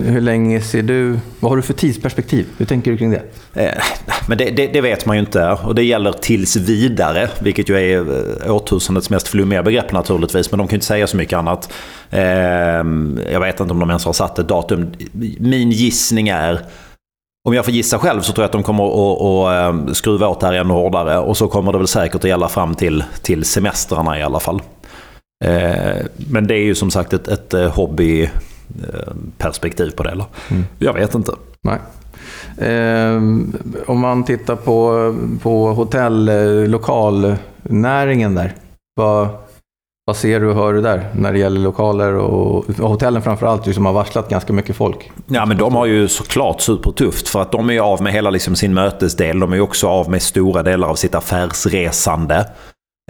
hur 0.04 0.20
länge 0.20 0.60
ser 0.60 0.82
du, 0.82 1.18
vad 1.40 1.52
har 1.52 1.56
du 1.56 1.62
för 1.62 1.72
tidsperspektiv? 1.72 2.46
Hur 2.58 2.66
tänker 2.66 2.90
du 2.90 2.96
kring 2.96 3.10
det? 3.10 3.22
Eh, 3.54 3.82
men 4.28 4.38
det, 4.38 4.50
det, 4.50 4.66
det, 4.66 4.80
vet 4.80 5.06
man 5.06 5.16
ju 5.16 5.20
inte 5.20 5.58
och 5.64 5.74
det 5.74 5.84
gäller 5.84 6.12
tills 6.12 6.56
vidare, 6.56 7.28
vilket 7.40 7.68
ju 7.68 7.76
är 7.76 8.50
årtusendets 8.50 9.10
mest 9.10 9.28
flummiga 9.28 9.62
begrepp 9.62 9.92
naturligtvis, 9.92 10.50
men 10.50 10.58
de 10.58 10.68
kan 10.68 10.72
ju 10.72 10.76
inte 10.76 10.86
säga 10.86 11.06
så 11.06 11.16
mycket 11.16 11.38
annat. 11.38 11.72
Jag 13.30 13.40
vet 13.40 13.60
inte 13.60 13.72
om 13.72 13.80
de 13.80 13.90
ens 13.90 14.04
har 14.04 14.12
satt 14.12 14.38
ett 14.38 14.48
datum. 14.48 14.92
Min 15.38 15.70
gissning 15.70 16.28
är 16.28 16.60
om 17.48 17.54
jag 17.54 17.64
får 17.64 17.74
gissa 17.74 17.98
själv 17.98 18.20
så 18.20 18.32
tror 18.32 18.42
jag 18.42 18.46
att 18.46 18.52
de 18.52 18.62
kommer 18.62 18.84
att, 18.84 19.90
att 19.90 19.96
skruva 19.96 20.28
åt 20.28 20.40
det 20.40 20.46
här 20.46 20.54
ännu 20.54 20.72
hårdare. 20.72 21.18
Och 21.18 21.36
så 21.36 21.48
kommer 21.48 21.72
det 21.72 21.78
väl 21.78 21.86
säkert 21.86 22.14
att 22.14 22.24
gälla 22.24 22.48
fram 22.48 22.74
till, 22.74 23.04
till 23.22 23.44
semestrarna 23.44 24.18
i 24.18 24.22
alla 24.22 24.40
fall. 24.40 24.62
Eh, 25.44 26.06
men 26.30 26.46
det 26.46 26.54
är 26.54 26.64
ju 26.64 26.74
som 26.74 26.90
sagt 26.90 27.12
ett, 27.12 27.28
ett 27.28 27.54
eh, 27.54 27.70
hobbyperspektiv 27.70 29.90
på 29.90 30.02
det. 30.02 30.10
Eller? 30.10 30.26
Mm. 30.50 30.64
Jag 30.78 30.92
vet 30.92 31.14
inte. 31.14 31.32
Nej. 31.62 31.78
Eh, 32.58 33.16
om 33.86 34.00
man 34.00 34.24
tittar 34.24 34.56
på, 34.56 35.14
på 35.42 35.72
hotell, 35.72 36.30
lokalnäringen 36.70 38.34
där. 38.34 38.54
Vad, 38.96 39.28
vad 40.06 40.16
ser 40.16 40.40
du 40.40 40.48
och 40.48 40.54
hör 40.54 40.72
du 40.72 40.80
där 40.80 41.10
när 41.12 41.32
det 41.32 41.38
gäller 41.38 41.60
lokaler 41.60 42.14
och, 42.14 42.56
och 42.56 42.88
hotellen 42.88 43.22
framförallt 43.22 43.74
som 43.74 43.86
har 43.86 43.92
varslat 43.92 44.28
ganska 44.28 44.52
mycket 44.52 44.76
folk? 44.76 45.10
Ja, 45.26 45.46
men 45.46 45.56
de 45.56 45.74
har 45.74 45.86
ju 45.86 46.08
såklart 46.08 46.60
supertufft 46.60 47.28
för 47.28 47.42
att 47.42 47.52
de 47.52 47.70
är 47.70 47.80
av 47.80 48.02
med 48.02 48.12
hela 48.12 48.30
liksom 48.30 48.56
sin 48.56 48.74
mötesdel. 48.74 49.40
De 49.40 49.52
är 49.52 49.60
också 49.60 49.88
av 49.88 50.10
med 50.10 50.22
stora 50.22 50.62
delar 50.62 50.88
av 50.88 50.94
sitt 50.94 51.14
affärsresande. 51.14 52.46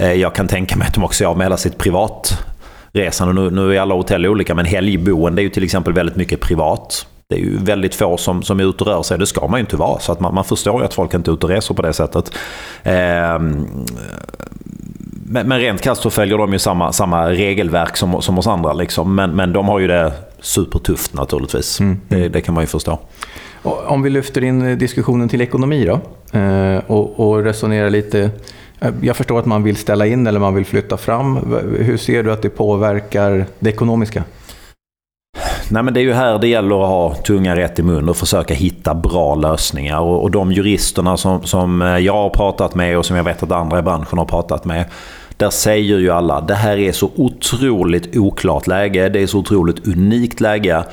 Eh, 0.01 0.13
jag 0.13 0.35
kan 0.35 0.49
tänka 0.49 0.77
mig 0.77 0.89
att 0.89 0.95
de 0.95 1.05
också 1.05 1.25
är 1.25 1.29
av 1.29 1.37
med 1.37 1.45
hela 1.45 1.57
sitt 1.57 1.79
privatresande. 1.79 3.43
Nu, 3.43 3.51
nu 3.51 3.77
är 3.77 3.81
alla 3.81 3.95
hotell 3.95 4.27
olika, 4.27 4.55
men 4.55 4.65
helgboende 4.65 5.43
är 5.43 5.45
ju 5.45 5.49
till 5.49 5.65
exempel 5.65 5.93
väldigt 5.93 6.17
mycket 6.17 6.41
privat. 6.41 7.07
Det 7.29 7.35
är 7.35 7.39
ju 7.39 7.57
väldigt 7.59 7.95
få 7.95 8.17
som, 8.17 8.43
som 8.43 8.61
är 8.61 8.65
ute 8.69 8.85
och 8.85 8.91
rör 8.91 9.03
sig. 9.03 9.19
Det 9.19 9.27
ska 9.27 9.47
man 9.47 9.59
ju 9.59 9.61
inte 9.61 9.77
vara. 9.77 10.01
Så 10.01 10.13
att 10.13 10.21
man, 10.21 10.35
man 10.35 10.45
förstår 10.45 10.81
ju 10.81 10.85
att 10.85 10.95
folk 10.95 11.15
inte 11.15 11.31
är 11.31 11.33
ute 11.33 11.47
och 11.47 11.53
reser 11.53 11.75
på 11.75 11.83
det 11.83 11.93
sättet. 11.93 12.33
Eh, 12.83 13.39
men, 15.27 15.49
men 15.49 15.61
rent 15.61 15.81
krasst 15.81 16.03
så 16.03 16.11
följer 16.11 16.39
de 16.39 16.53
ju 16.53 16.59
samma, 16.59 16.93
samma 16.93 17.31
regelverk 17.31 17.97
som, 17.97 18.23
som 18.23 18.39
oss 18.39 18.47
andra. 18.47 18.73
Liksom. 18.73 19.15
Men, 19.15 19.31
men 19.31 19.53
de 19.53 19.69
har 19.69 19.79
ju 19.79 19.87
det 19.87 20.13
supertufft 20.41 21.15
naturligtvis. 21.15 21.81
Mm. 21.81 22.01
Det, 22.09 22.29
det, 22.29 22.41
kan 22.41 22.55
man 22.55 22.63
ju 22.63 22.67
förstå. 22.67 22.99
Om 23.63 24.03
vi 24.03 24.11
lyfter 24.11 24.45
in 24.45 24.79
diskussionen 24.79 25.29
till 25.29 25.41
ekonomi 25.41 25.85
då. 25.85 26.01
Eh, 26.39 26.81
och, 26.87 27.21
och 27.21 27.45
resonerar 27.45 27.91
lite 27.91 28.31
Eh, 28.81 28.91
jag 29.03 29.17
förstår 29.17 29.39
att 29.39 29.47
man 29.47 29.63
vill 29.63 29.77
ställa 29.77 30.07
in 30.07 30.27
eller 30.27 30.41
man 30.41 30.55
vill 30.55 30.67
flytta 30.67 30.97
fram. 30.97 31.57
Hur 31.79 31.97
ser 31.97 32.23
du 32.23 32.33
att 32.33 32.43
det 32.43 32.51
påverkar 32.51 33.47
det 33.59 33.71
ekonomiska? 33.71 34.25
Nej, 35.69 35.83
men 35.83 35.95
det 35.95 36.01
är 36.01 36.03
ju 36.03 36.13
här 36.13 36.39
det 36.39 36.49
gäller 36.49 36.83
att 36.83 36.89
ha 36.89 37.15
tunga 37.15 37.57
rätt 37.57 37.79
i 37.79 37.83
mun 37.83 38.09
och 38.09 38.17
försöka 38.17 38.55
hitta 38.55 38.95
bra 38.95 39.35
lösningar. 39.35 40.01
Och, 40.01 40.23
och 40.23 40.31
de 40.31 40.53
juristerna 40.53 41.17
som, 41.17 41.43
som 41.43 41.83
eh, 41.83 41.99
jag 41.99 42.13
har 42.13 42.31
pratat 42.31 42.75
med 42.75 42.99
och 42.99 43.07
som 43.07 43.17
jag 43.17 43.25
vet 43.25 43.43
att 43.43 43.53
andra 43.53 43.79
i 43.79 43.83
branschen 43.83 44.19
har 44.19 44.25
pratat 44.25 44.65
med. 44.65 44.85
Där 45.37 45.51
säger 45.51 45.99
ju 45.99 46.11
alla 46.11 46.41
det 46.41 46.55
här 46.55 46.77
är 46.77 46.93
så 46.93 47.11
otroligt 47.17 48.17
oklart 48.17 48.67
läge. 48.67 49.09
Det 49.09 49.21
är 49.21 49.27
så 49.27 49.39
otroligt 49.39 49.89
unikt 49.89 50.41
läge. 50.41 50.85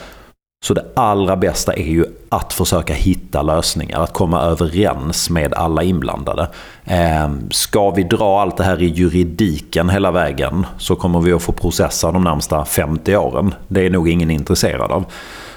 Så 0.63 0.73
det 0.73 0.85
allra 0.95 1.35
bästa 1.35 1.73
är 1.73 1.83
ju 1.83 2.05
att 2.29 2.53
försöka 2.53 2.93
hitta 2.93 3.41
lösningar, 3.41 4.03
att 4.03 4.13
komma 4.13 4.41
överens 4.41 5.29
med 5.29 5.53
alla 5.53 5.83
inblandade. 5.83 6.47
Ehm, 6.85 7.51
ska 7.51 7.89
vi 7.89 8.03
dra 8.03 8.41
allt 8.41 8.57
det 8.57 8.63
här 8.63 8.81
i 8.81 8.85
juridiken 8.85 9.89
hela 9.89 10.11
vägen 10.11 10.65
så 10.77 10.95
kommer 10.95 11.19
vi 11.19 11.33
att 11.33 11.41
få 11.41 11.51
processa 11.51 12.11
de 12.11 12.23
närmsta 12.23 12.65
50 12.65 13.15
åren. 13.15 13.53
Det 13.67 13.85
är 13.85 13.89
nog 13.89 14.09
ingen 14.09 14.31
intresserad 14.31 14.91
av. 14.91 15.05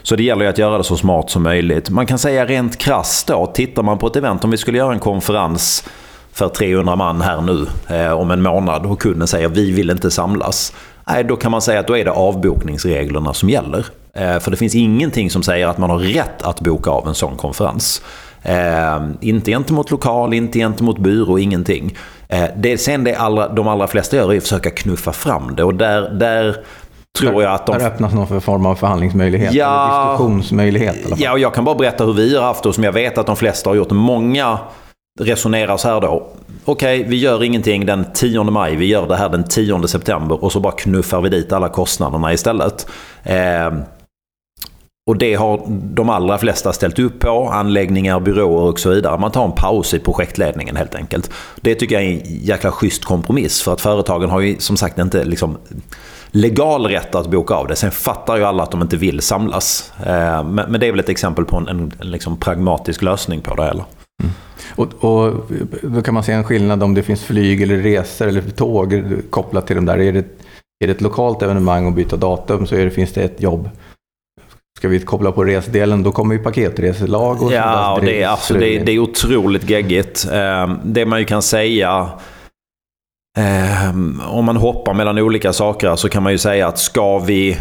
Så 0.02 0.16
det 0.16 0.22
gäller 0.22 0.44
ju 0.44 0.50
att 0.50 0.58
göra 0.58 0.78
det 0.78 0.84
så 0.84 0.96
smart 0.96 1.30
som 1.30 1.42
möjligt. 1.42 1.90
Man 1.90 2.06
kan 2.06 2.18
säga 2.18 2.46
rent 2.46 2.78
krasst 2.78 3.26
då, 3.26 3.46
tittar 3.46 3.82
man 3.82 3.98
på 3.98 4.06
ett 4.06 4.16
event, 4.16 4.44
om 4.44 4.50
vi 4.50 4.56
skulle 4.56 4.78
göra 4.78 4.92
en 4.92 5.00
konferens 5.00 5.88
för 6.32 6.48
300 6.48 6.96
man 6.96 7.20
här 7.20 7.40
nu 7.40 7.66
eh, 7.96 8.12
om 8.12 8.30
en 8.30 8.42
månad 8.42 8.86
och 8.86 9.00
kunden 9.00 9.28
säger 9.28 9.48
vi 9.48 9.70
vill 9.70 9.90
inte 9.90 10.10
samlas. 10.10 10.72
Nej, 11.06 11.24
då 11.24 11.36
kan 11.36 11.50
man 11.50 11.62
säga 11.62 11.80
att 11.80 11.86
då 11.86 11.96
är 11.96 12.04
det 12.04 12.12
avbokningsreglerna 12.12 13.34
som 13.34 13.50
gäller. 13.50 13.86
Eh, 14.14 14.38
för 14.38 14.50
det 14.50 14.56
finns 14.56 14.74
ingenting 14.74 15.30
som 15.30 15.42
säger 15.42 15.66
att 15.66 15.78
man 15.78 15.90
har 15.90 15.98
rätt 15.98 16.42
att 16.42 16.60
boka 16.60 16.90
av 16.90 17.08
en 17.08 17.14
sån 17.14 17.36
konferens. 17.36 18.02
Eh, 18.42 19.00
inte 19.20 19.50
gentemot 19.50 19.90
lokal, 19.90 20.34
inte 20.34 20.58
gentemot 20.58 20.98
byrå, 20.98 21.38
ingenting. 21.38 21.96
Eh, 22.28 22.44
det 22.56 22.78
sen 22.78 23.04
det 23.04 23.14
allra, 23.14 23.48
de 23.48 23.68
allra 23.68 23.86
flesta 23.86 24.16
gör 24.16 24.32
är 24.32 24.36
att 24.36 24.42
försöka 24.42 24.70
knuffa 24.70 25.12
fram 25.12 25.56
det 25.56 25.64
och 25.64 25.74
där, 25.74 26.10
där 26.10 26.56
tror 27.18 27.42
jag 27.42 27.52
att 27.52 27.66
de... 27.66 27.78
Där 27.78 27.86
öppnas 27.86 28.12
någon 28.12 28.40
form 28.40 28.66
av 28.66 28.74
förhandlingsmöjlighet, 28.74 29.52
ja, 29.52 29.86
eller 29.86 30.10
diskussionsmöjlighet. 30.10 30.96
I 30.96 30.98
alla 30.98 31.08
fall. 31.08 31.24
Ja, 31.24 31.32
och 31.32 31.38
jag 31.38 31.54
kan 31.54 31.64
bara 31.64 31.74
berätta 31.74 32.04
hur 32.04 32.12
vi 32.12 32.36
har 32.36 32.44
haft 32.44 32.66
och 32.66 32.74
som 32.74 32.84
jag 32.84 32.92
vet 32.92 33.18
att 33.18 33.26
de 33.26 33.36
flesta 33.36 33.70
har 33.70 33.74
gjort. 33.74 33.90
Många 33.90 34.58
resonerar 35.20 35.76
så 35.76 35.88
här 35.88 36.00
då. 36.00 36.26
Okej, 36.64 37.00
okay, 37.00 37.10
vi 37.10 37.16
gör 37.16 37.42
ingenting 37.42 37.86
den 37.86 38.06
10 38.14 38.42
maj, 38.44 38.76
vi 38.76 38.86
gör 38.86 39.06
det 39.06 39.16
här 39.16 39.28
den 39.28 39.44
10 39.44 39.88
september 39.88 40.44
och 40.44 40.52
så 40.52 40.60
bara 40.60 40.72
knuffar 40.72 41.20
vi 41.20 41.28
dit 41.28 41.52
alla 41.52 41.68
kostnaderna 41.68 42.32
istället. 42.32 42.86
Eh, 43.22 43.72
och 45.06 45.18
det 45.18 45.34
har 45.34 45.62
de 45.68 46.10
allra 46.10 46.38
flesta 46.38 46.72
ställt 46.72 46.98
upp 46.98 47.18
på, 47.18 47.48
anläggningar, 47.48 48.20
byråer 48.20 48.70
och 48.70 48.80
så 48.80 48.90
vidare. 48.90 49.18
Man 49.18 49.30
tar 49.30 49.44
en 49.44 49.52
paus 49.52 49.94
i 49.94 49.98
projektledningen 49.98 50.76
helt 50.76 50.94
enkelt. 50.94 51.30
Det 51.60 51.74
tycker 51.74 51.94
jag 51.94 52.04
är 52.04 52.10
en 52.10 52.20
jäkla 52.24 52.72
schysst 52.72 53.04
kompromiss 53.04 53.62
för 53.62 53.72
att 53.72 53.80
företagen 53.80 54.30
har 54.30 54.40
ju 54.40 54.58
som 54.58 54.76
sagt 54.76 54.98
inte 54.98 55.24
liksom 55.24 55.56
legal 56.30 56.86
rätt 56.86 57.14
att 57.14 57.30
boka 57.30 57.54
av 57.54 57.68
det. 57.68 57.76
Sen 57.76 57.90
fattar 57.90 58.36
ju 58.36 58.44
alla 58.44 58.62
att 58.62 58.70
de 58.70 58.82
inte 58.82 58.96
vill 58.96 59.20
samlas. 59.20 59.92
Eh, 60.06 60.44
men 60.44 60.80
det 60.80 60.86
är 60.86 60.90
väl 60.90 61.00
ett 61.00 61.08
exempel 61.08 61.44
på 61.44 61.56
en, 61.56 61.68
en, 61.68 61.92
en 62.00 62.10
liksom 62.10 62.36
pragmatisk 62.36 63.02
lösning 63.02 63.40
på 63.40 63.54
det 63.54 63.64
hela. 63.64 63.84
Mm. 64.22 64.32
Och, 64.74 65.04
och, 65.04 65.50
då 65.82 66.02
kan 66.02 66.14
man 66.14 66.22
se 66.22 66.32
en 66.32 66.44
skillnad 66.44 66.82
om 66.82 66.94
det 66.94 67.02
finns 67.02 67.24
flyg 67.24 67.62
eller 67.62 67.76
resor 67.76 68.28
eller 68.28 68.42
tåg 68.42 69.02
kopplat 69.30 69.66
till 69.66 69.76
de 69.76 69.86
där. 69.86 69.98
Är 69.98 70.12
det, 70.12 70.26
är 70.84 70.86
det 70.86 70.90
ett 70.90 71.00
lokalt 71.00 71.42
evenemang 71.42 71.86
och 71.86 71.92
byta 71.92 72.16
datum 72.16 72.66
så 72.66 72.74
är 72.74 72.84
det, 72.84 72.90
finns 72.90 73.12
det 73.12 73.22
ett 73.22 73.42
jobb 73.42 73.68
Ska 74.78 74.88
vi 74.88 75.00
koppla 75.00 75.32
på 75.32 75.44
resdelen, 75.44 76.02
då 76.02 76.12
kommer 76.12 76.34
ju 76.34 76.40
paketreselag 76.42 77.42
och 77.42 77.52
Ja, 77.52 77.92
och 77.94 78.00
det, 78.04 78.22
är, 78.22 78.28
alltså, 78.28 78.54
det, 78.54 78.76
är, 78.76 78.84
det 78.84 78.92
är 78.92 78.98
otroligt 78.98 79.70
geggigt. 79.70 80.28
Ehm, 80.32 80.78
det 80.84 81.06
man 81.06 81.18
ju 81.18 81.24
kan 81.24 81.42
säga, 81.42 82.08
ehm, 83.38 84.20
om 84.26 84.44
man 84.44 84.56
hoppar 84.56 84.94
mellan 84.94 85.18
olika 85.18 85.52
saker, 85.52 85.96
så 85.96 86.08
kan 86.08 86.22
man 86.22 86.32
ju 86.32 86.38
säga 86.38 86.68
att 86.68 86.78
ska 86.78 87.18
vi 87.18 87.58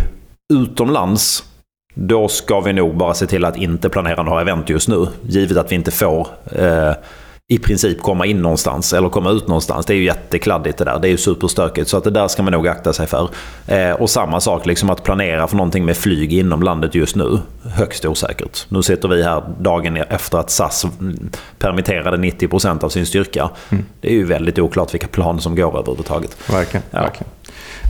utomlands, 0.54 1.44
då 1.96 2.28
ska 2.28 2.60
vi 2.60 2.74
nog 2.74 2.98
bara 2.98 3.14
se 3.14 3.28
till 3.28 3.46
att 3.46 3.58
inte 3.58 3.90
planera 3.90 4.24
några 4.24 4.42
event 4.42 4.70
just 4.70 4.88
nu. 4.88 5.08
Givet 5.22 5.58
att 5.58 5.72
vi 5.72 5.76
inte 5.76 5.92
får 5.92 6.28
eh, 6.52 6.92
i 7.48 7.60
princip 7.60 8.02
komma 8.02 8.26
in 8.26 8.42
någonstans 8.42 8.94
eller 8.94 9.10
komma 9.10 9.32
ut 9.32 9.48
någonstans. 9.48 9.86
Det 9.86 9.94
är 9.94 9.96
ju 9.96 10.04
jättekladdigt 10.04 10.78
det 10.78 10.86
där. 10.86 11.00
Det 11.00 11.08
är 11.08 11.10
ju 11.10 11.18
superstökigt. 11.18 11.90
Så 11.90 11.98
att 11.98 12.04
det 12.04 12.10
där 12.10 12.28
ska 12.28 12.44
man 12.44 12.54
nog 12.54 12.68
akta 12.68 12.94
sig 12.94 13.08
för. 13.08 13.30
Eh, 13.68 13.92
och 13.92 14.10
samma 14.10 14.40
sak, 14.40 14.66
liksom 14.66 14.90
att 14.90 15.04
planera 15.04 15.48
för 15.48 15.56
någonting 15.56 15.86
med 15.86 15.98
flyg 15.98 16.34
inom 16.34 16.64
landet 16.64 16.96
just 16.96 17.16
nu. 17.16 17.40
Högst 17.64 18.06
osäkert. 18.06 18.66
Nu 18.70 18.84
sitter 18.84 19.08
vi 19.08 19.24
här 19.24 19.44
dagen 19.60 19.98
efter 19.98 20.38
att 20.38 20.50
SAS 20.50 20.86
permitterade 21.60 22.18
90% 22.18 22.84
av 22.84 22.90
sin 22.90 23.06
styrka. 23.06 23.50
Mm. 23.70 23.86
Det 24.02 24.08
är 24.08 24.14
ju 24.14 24.26
väldigt 24.26 24.60
oklart 24.60 24.94
vilka 24.94 25.08
planer 25.08 25.40
som 25.40 25.56
går 25.56 25.80
överhuvudtaget. 25.80 26.50
Verkligen. 26.50 26.84
Ja. 26.92 27.02
verkligen. 27.02 27.33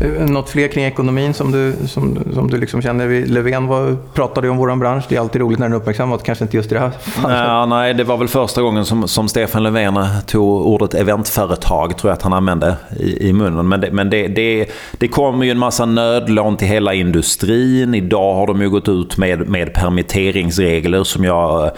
Eh, 0.03 0.25
något 0.29 0.49
fler 0.49 0.67
kring 0.67 0.85
ekonomin 0.85 1.33
som 1.33 1.51
du, 1.51 1.75
som, 1.87 2.19
som 2.33 2.49
du 2.49 2.57
liksom 2.57 2.81
känner? 2.81 3.25
Löfven 3.25 3.67
var, 3.67 3.97
pratade 4.13 4.47
ju 4.47 4.51
om 4.51 4.57
vår 4.57 4.75
bransch. 4.75 5.03
Det 5.09 5.15
är 5.15 5.19
alltid 5.19 5.41
roligt 5.41 5.59
när 5.59 5.69
den 5.69 5.77
uppmärksammas. 5.77 6.21
Kanske 6.23 6.43
inte 6.43 6.57
just 6.57 6.71
i 6.71 6.73
det 6.73 6.79
här 6.79 6.89
fallet. 6.99 7.47
Nej, 7.47 7.67
nej, 7.67 7.93
det 7.93 8.03
var 8.03 8.17
väl 8.17 8.27
första 8.27 8.61
gången 8.61 8.85
som, 8.85 9.07
som 9.07 9.27
Stefan 9.27 9.63
Löfven 9.63 10.05
tog 10.27 10.65
ordet 10.65 10.93
eventföretag, 10.93 11.97
tror 11.97 12.09
jag 12.11 12.17
att 12.17 12.21
han 12.21 12.33
använde 12.33 12.75
i, 12.99 13.29
i 13.29 13.33
munnen. 13.33 13.67
Men, 13.67 13.81
det, 13.81 13.91
men 13.91 14.09
det, 14.09 14.27
det, 14.27 14.65
det 14.91 15.07
kommer 15.07 15.45
ju 15.45 15.51
en 15.51 15.59
massa 15.59 15.85
nödlån 15.85 16.57
till 16.57 16.67
hela 16.67 16.93
industrin. 16.93 17.95
Idag 17.95 18.33
har 18.33 18.47
de 18.47 18.61
ju 18.61 18.69
gått 18.69 18.89
ut 18.89 19.17
med, 19.17 19.49
med 19.49 19.73
permitteringsregler 19.73 21.03
som 21.03 21.23
jag 21.23 21.71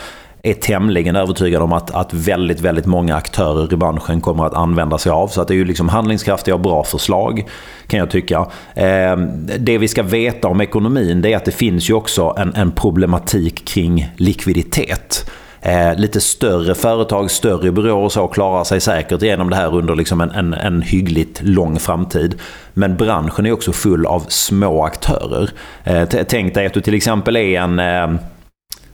är 0.46 0.54
tämligen 0.54 1.16
övertygad 1.16 1.62
om 1.62 1.74
att, 1.74 1.92
att 1.92 2.14
väldigt, 2.14 2.62
väldigt 2.62 2.86
många 2.86 3.16
aktörer 3.16 3.74
i 3.74 3.78
branschen 3.78 4.22
kommer 4.22 4.46
att 4.46 4.54
använda 4.54 4.98
sig 4.98 5.12
av. 5.12 5.28
Så 5.28 5.42
att 5.42 5.48
det 5.48 5.54
är 5.54 5.56
ju 5.56 5.66
liksom 5.66 5.90
handlingskraftiga 5.90 6.56
och 6.56 6.62
bra 6.62 6.84
förslag 6.84 7.44
kan 7.88 8.00
jag 8.00 8.10
tycka. 8.10 8.48
Eh, 8.76 9.18
det 9.60 9.78
vi 9.78 9.88
ska 9.88 10.04
veta 10.04 10.48
om 10.48 10.62
ekonomin 10.62 11.22
det 11.22 11.34
är 11.34 11.38
att 11.38 11.46
det 11.46 11.52
finns 11.52 11.90
ju 11.90 11.94
också 11.94 12.36
en, 12.38 12.54
en 12.56 12.72
problematik 12.72 13.68
kring 13.68 14.14
likviditet. 14.18 15.32
Eh, 15.62 15.96
lite 15.96 16.22
större 16.22 16.76
företag, 16.76 17.32
större 17.32 17.72
byråer 17.72 17.94
och 17.94 18.12
så 18.12 18.28
klarar 18.28 18.64
sig 18.64 18.82
säkert 18.82 19.22
igenom 19.22 19.50
det 19.50 19.56
här 19.56 19.76
under 19.76 19.96
liksom 19.96 20.22
en, 20.22 20.32
en, 20.32 20.54
en 20.54 20.82
hyggligt 20.82 21.42
lång 21.44 21.80
framtid. 21.80 22.36
Men 22.74 22.98
branschen 22.98 23.46
är 23.46 23.52
också 23.52 23.72
full 23.72 24.06
av 24.06 24.26
små 24.28 24.84
aktörer. 24.84 25.50
Eh, 25.84 26.04
tänk 26.28 26.54
dig 26.54 26.66
att 26.66 26.74
du 26.74 26.82
till 26.82 26.94
exempel 26.94 27.36
är 27.36 27.62
en 27.62 27.80
eh, 27.80 28.22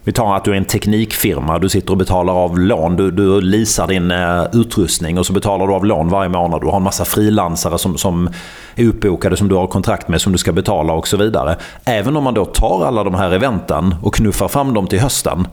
vi 0.04 0.12
tar 0.12 0.36
att 0.36 0.44
du 0.44 0.52
är 0.52 0.56
en 0.56 0.64
teknikfirma, 0.64 1.58
du 1.58 1.68
sitter 1.68 1.90
och 1.90 1.96
betalar 1.96 2.32
av 2.32 2.58
lån. 2.58 2.96
Du, 2.96 3.10
du 3.10 3.40
leasar 3.40 3.86
din 3.86 4.10
eh, 4.10 4.44
utrustning 4.52 5.18
och 5.18 5.26
så 5.26 5.32
betalar 5.32 5.66
du 5.66 5.72
av 5.72 5.86
lån 5.86 6.08
varje 6.08 6.28
månad. 6.28 6.60
Du 6.60 6.66
har 6.66 6.76
en 6.76 6.82
massa 6.82 7.04
frilansare 7.04 7.78
som, 7.78 7.98
som 7.98 8.30
är 8.74 8.86
uppbokade 8.86 9.36
som 9.36 9.48
du 9.48 9.54
har 9.54 9.66
kontrakt 9.66 10.08
med 10.08 10.20
som 10.20 10.32
du 10.32 10.38
ska 10.38 10.52
betala 10.52 10.92
och 10.92 11.08
så 11.08 11.16
vidare. 11.16 11.56
Även 11.84 12.16
om 12.16 12.24
man 12.24 12.34
då 12.34 12.44
tar 12.44 12.86
alla 12.86 13.04
de 13.04 13.14
här 13.14 13.30
eventen 13.32 13.94
och 14.02 14.14
knuffar 14.14 14.48
fram 14.48 14.74
dem 14.74 14.86
till 14.86 15.00
hösten. 15.00 15.46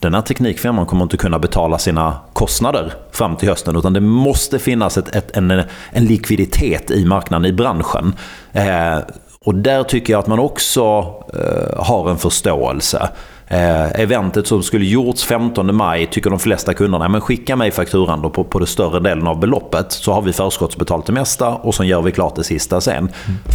Den 0.00 0.14
här 0.14 0.22
teknikfirman 0.22 0.86
kommer 0.86 1.02
inte 1.02 1.16
kunna 1.16 1.38
betala 1.38 1.78
sina 1.78 2.16
kostnader 2.32 2.92
fram 3.12 3.36
till 3.36 3.48
hösten 3.48 3.76
utan 3.76 3.92
det 3.92 4.00
måste 4.00 4.58
finnas 4.58 4.98
ett, 4.98 5.16
ett, 5.16 5.36
en, 5.36 5.50
en 5.90 6.04
likviditet 6.04 6.90
i 6.90 7.04
marknaden, 7.04 7.46
i 7.46 7.52
branschen. 7.52 8.14
Eh, 8.52 8.98
och 9.46 9.54
där 9.54 9.82
tycker 9.82 10.12
jag 10.12 10.20
att 10.20 10.26
man 10.26 10.38
också 10.38 10.80
eh, 11.34 11.84
har 11.84 12.10
en 12.10 12.16
förståelse. 12.16 13.08
Eh, 13.46 14.00
eventet 14.00 14.46
som 14.46 14.62
skulle 14.62 14.84
gjorts 14.84 15.24
15 15.24 15.74
maj 15.74 16.06
tycker 16.06 16.30
de 16.30 16.38
flesta 16.38 16.74
kunderna, 16.74 17.08
men 17.08 17.20
skicka 17.20 17.56
mig 17.56 17.70
fakturan 17.70 18.22
då 18.22 18.30
på, 18.30 18.44
på 18.44 18.58
det 18.58 18.66
större 18.66 19.00
delen 19.00 19.26
av 19.26 19.40
beloppet 19.40 19.92
så 19.92 20.12
har 20.12 20.22
vi 20.22 20.32
förskottsbetalt 20.32 21.06
det 21.06 21.12
mesta 21.12 21.48
och 21.48 21.74
så 21.74 21.84
gör 21.84 22.02
vi 22.02 22.12
klart 22.12 22.36
det 22.36 22.44
sista 22.44 22.80
sen. 22.80 22.96
Mm. 22.96 23.10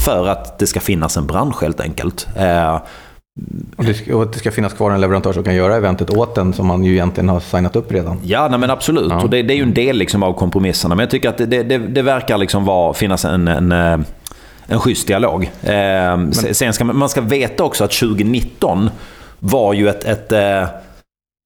För 0.05 0.27
att 0.27 0.59
det 0.59 0.67
ska 0.67 0.79
finnas 0.79 1.17
en 1.17 1.27
bransch 1.27 1.61
helt 1.61 1.79
enkelt. 1.79 2.27
Eh, 2.35 2.81
och 3.75 3.85
det, 3.85 3.93
ska, 3.93 4.17
och 4.17 4.27
det 4.27 4.39
ska 4.39 4.51
finnas 4.51 4.73
kvar 4.73 4.91
en 4.91 5.01
leverantör 5.01 5.33
som 5.33 5.43
kan 5.43 5.55
göra 5.55 5.75
eventet 5.75 6.09
åt 6.09 6.35
den 6.35 6.53
som 6.53 6.67
man 6.67 6.83
ju 6.83 6.91
egentligen 6.91 7.29
har 7.29 7.39
signat 7.39 7.75
upp 7.75 7.91
redan. 7.91 8.19
Ja, 8.23 8.47
nej, 8.47 8.59
men 8.59 8.69
absolut. 8.69 9.11
Ja. 9.11 9.21
Och 9.21 9.29
det, 9.29 9.41
det, 9.41 9.53
är 9.53 9.57
ju 9.57 9.63
en 9.63 9.73
del 9.73 9.97
liksom 9.97 10.23
av 10.23 10.33
kompromisserna. 10.33 10.95
Men 10.95 11.03
jag 11.03 11.09
tycker 11.09 11.29
att 11.29 11.37
det, 11.37 11.45
det, 11.63 11.77
det 11.77 12.01
verkar 12.01 12.37
liksom 12.37 12.65
vara, 12.65 12.93
finnas 12.93 13.25
en, 13.25 13.47
en 13.47 13.71
eh, 13.71 13.97
en 14.71 14.79
schysst 14.79 15.07
dialog. 15.07 15.43
Eh, 15.43 15.71
Men... 15.71 16.33
Sen 16.33 16.73
ska 16.73 16.83
man, 16.83 16.97
man 16.97 17.09
ska 17.09 17.21
veta 17.21 17.63
också 17.63 17.83
att 17.83 17.91
2019 17.91 18.89
var 19.39 19.73
ju 19.73 19.89
ett, 19.89 20.03
ett, 20.03 20.31
eh, 20.31 20.63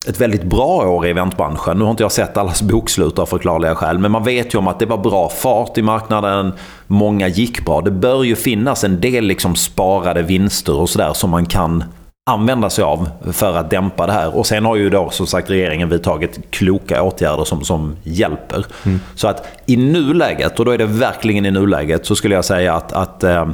ett 0.08 0.22
väldigt 0.22 0.44
bra 0.44 0.88
år 0.90 1.08
i 1.08 1.10
eventbranschen. 1.10 1.78
Nu 1.78 1.84
har 1.84 1.92
inte 1.92 2.04
jag 2.04 2.12
sett 2.12 2.38
allas 2.38 2.62
bokslut 2.62 3.20
av 3.20 3.26
förklarliga 3.26 3.76
skäl, 3.76 4.00
men 4.00 4.12
man 4.12 4.24
vet 4.24 4.54
ju 4.54 4.58
om 4.58 4.68
att 4.68 4.80
det 4.80 4.86
var 4.86 4.98
bra 4.98 5.30
fart 5.30 5.78
i 5.78 5.82
marknaden. 5.82 6.54
Många 6.88 7.28
gick 7.28 7.66
bra. 7.66 7.82
Det 7.82 7.92
bör 7.92 8.24
ju 8.24 8.36
finnas 8.36 8.84
en 8.84 9.02
del 9.02 9.26
liksom 9.26 9.56
sparade 9.56 10.22
vinster 10.22 10.80
och 10.80 10.90
sådär 10.90 11.14
som 11.14 11.30
man 11.30 11.46
kan 11.46 11.84
använda 12.30 12.70
sig 12.70 12.84
av 12.84 13.10
för 13.32 13.58
att 13.58 13.70
dämpa 13.70 14.06
det 14.06 14.12
här. 14.12 14.38
Och 14.38 14.48
sen 14.48 14.66
har 14.66 14.76
ju 14.76 14.90
då 14.90 15.10
som 15.10 15.28
sagt 15.28 15.50
regeringen 15.50 15.90
vidtagit 15.90 16.40
kloka 16.52 17.04
åtgärder 17.04 17.44
som, 17.44 17.64
som 17.64 17.96
hjälper. 18.04 18.66
Mm. 18.86 19.00
Så 19.16 19.28
att 19.28 19.48
i 19.66 19.78
nuläget, 19.78 20.60
och 20.60 20.66
då 20.66 20.72
är 20.72 20.78
det 20.78 20.86
verkligen 20.86 21.46
i 21.46 21.52
nuläget, 21.52 22.06
så 22.06 22.16
skulle 22.16 22.36
jag 22.36 22.46
säga 22.46 22.74
att, 22.74 22.94
att 22.94 23.24
eh, 23.24 23.50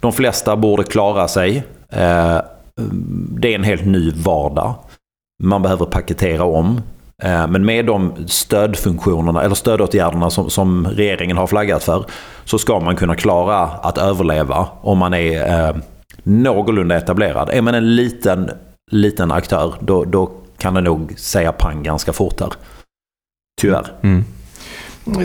de 0.00 0.12
flesta 0.12 0.56
borde 0.56 0.84
klara 0.84 1.28
sig. 1.28 1.56
Eh, 1.92 2.38
det 3.30 3.48
är 3.48 3.54
en 3.54 3.64
helt 3.64 3.84
ny 3.84 4.12
vardag. 4.12 4.74
Man 5.42 5.62
behöver 5.62 5.86
paketera 5.86 6.44
om. 6.44 6.80
Eh, 7.22 7.46
men 7.46 7.64
med 7.64 7.86
de 7.86 8.14
stödfunktionerna, 8.26 9.42
eller 9.42 9.54
stödåtgärderna 9.54 10.30
som, 10.30 10.50
som 10.50 10.86
regeringen 10.86 11.36
har 11.36 11.46
flaggat 11.46 11.84
för, 11.84 12.04
så 12.44 12.58
ska 12.58 12.80
man 12.80 12.96
kunna 12.96 13.14
klara 13.14 13.60
att 13.60 13.98
överleva 13.98 14.68
om 14.80 14.98
man 14.98 15.14
är 15.14 15.80
någorlunda 16.22 16.96
etablerad. 16.96 17.50
Är 17.50 17.62
man 17.62 17.74
en 17.74 17.96
liten, 17.96 18.50
liten 18.90 19.32
aktör, 19.32 19.74
då, 19.80 20.04
då 20.04 20.32
kan 20.58 20.74
det 20.74 20.80
nog 20.80 21.18
säga 21.18 21.52
pang 21.52 21.82
ganska 21.82 22.12
fort 22.12 22.40
här. 22.40 22.52
Tyvärr. 23.60 23.92
Mm. 24.02 24.24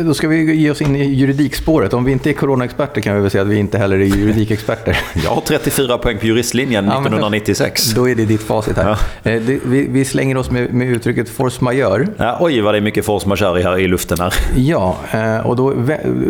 Då 0.06 0.14
ska 0.14 0.28
vi 0.28 0.56
ge 0.56 0.72
oss 0.72 0.82
in 0.82 0.96
i 0.96 1.04
juridikspåret. 1.04 1.94
Om 1.94 2.04
vi 2.06 2.12
inte 2.12 2.30
är 2.30 2.34
coronaexperter 2.34 3.02
kan 3.02 3.16
vi 3.16 3.22
väl 3.22 3.32
säga 3.32 3.42
att 3.42 3.48
vi 3.48 3.58
inte 3.58 3.78
heller 3.78 4.00
är 4.00 4.06
juridikexperter. 4.06 4.98
Jag 5.24 5.30
har 5.30 5.42
34 5.42 5.98
poäng 5.98 6.18
på 6.18 6.26
juristlinjen 6.26 6.86
1996. 6.86 7.92
då 7.92 8.10
är 8.10 8.16
det 8.16 8.26
ditt 8.26 8.44
facit 8.44 8.78
här. 8.78 8.98
Ja. 9.24 9.32
Eh, 9.32 9.42
vi, 9.42 9.88
vi, 9.90 10.06
slänger 10.06 10.38
oss 10.38 10.52
med, 10.52 10.74
med 10.74 10.88
uttrycket 10.88 11.30
force 11.30 11.64
majeure. 11.64 12.08
Ja, 12.18 12.38
oj, 12.40 12.62
vad 12.62 12.74
det 12.74 12.78
är 12.78 12.82
mycket 12.82 13.06
force 13.06 13.30
majeure 13.30 13.62
här 13.62 13.80
i 13.80 13.88
luften 13.88 14.18
här. 14.20 14.34
Ja, 14.56 14.98
eh, 15.12 15.48
och 15.48 15.56
då, 15.56 15.74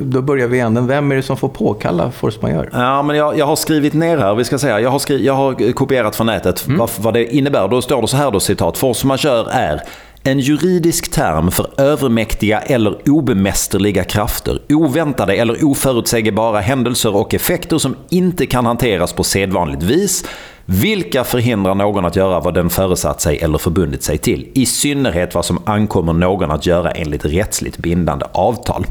då 0.02 0.22
börjar 0.22 0.48
vi 0.48 0.60
änden. 0.60 0.88
Vem 0.88 1.12
är 1.12 1.16
det 1.16 1.24
som 1.24 1.38
får 1.38 1.50
påkalla 1.50 2.12
force 2.12 2.40
majeure? 2.42 2.70
Ja, 2.72 3.02
men 3.02 3.16
jag, 3.16 3.38
jag 3.38 3.46
har 3.46 3.56
skrivit 3.56 3.94
ner 3.94 4.18
här, 4.18 4.36
vi 4.36 4.44
ska 4.44 4.58
säga. 4.58 4.80
Jag 4.80 4.90
har, 4.90 5.00
skrivit, 5.00 5.26
jag 5.26 5.34
har 5.34 5.72
kopierat 5.72 6.16
från 6.16 6.28
nätet 6.28 6.66
mm. 6.68 6.80
vad, 6.80 6.90
vad 6.98 7.14
det 7.14 7.36
innebär. 7.36 7.68
Då 7.68 7.82
står 7.82 8.02
det 8.02 8.08
så 8.08 8.18
här 8.18 8.32
då, 8.32 8.40
citat. 8.40 8.78
Force 8.78 9.08
majeure 9.08 9.52
är 9.52 9.82
en 10.28 10.40
juridisk 10.40 11.12
term 11.12 11.52
för 11.52 11.68
övermäktiga 11.78 12.60
eller 12.60 13.10
obemästerliga 13.10 14.04
krafter, 14.04 14.60
oväntade 14.70 15.36
eller 15.36 15.66
oförutsägbara 15.66 16.60
händelser 16.60 17.16
och 17.16 17.34
effekter 17.34 17.78
som 17.78 17.96
inte 18.10 18.46
kan 18.46 18.66
hanteras 18.66 19.14
på 19.14 19.24
sedvanligt 19.24 19.84
vis, 19.84 20.26
vilka 20.66 21.24
förhindrar 21.24 21.76
någon 21.76 22.06
att 22.06 22.16
göra 22.16 22.40
vad 22.40 22.54
den 22.54 22.70
föresatt 22.70 23.22
sig 23.22 23.38
eller 23.38 23.58
förbundit 23.58 24.04
sig 24.04 24.18
till, 24.18 24.52
i 24.54 24.66
synnerhet 24.66 25.36
vad 25.36 25.46
som 25.46 25.60
ankommer 25.66 26.14
någon 26.14 26.52
att 26.52 26.66
göra 26.66 26.92
enligt 26.92 27.26
rättsligt 27.26 27.78
bindande 27.78 28.26
avtal. 28.32 28.86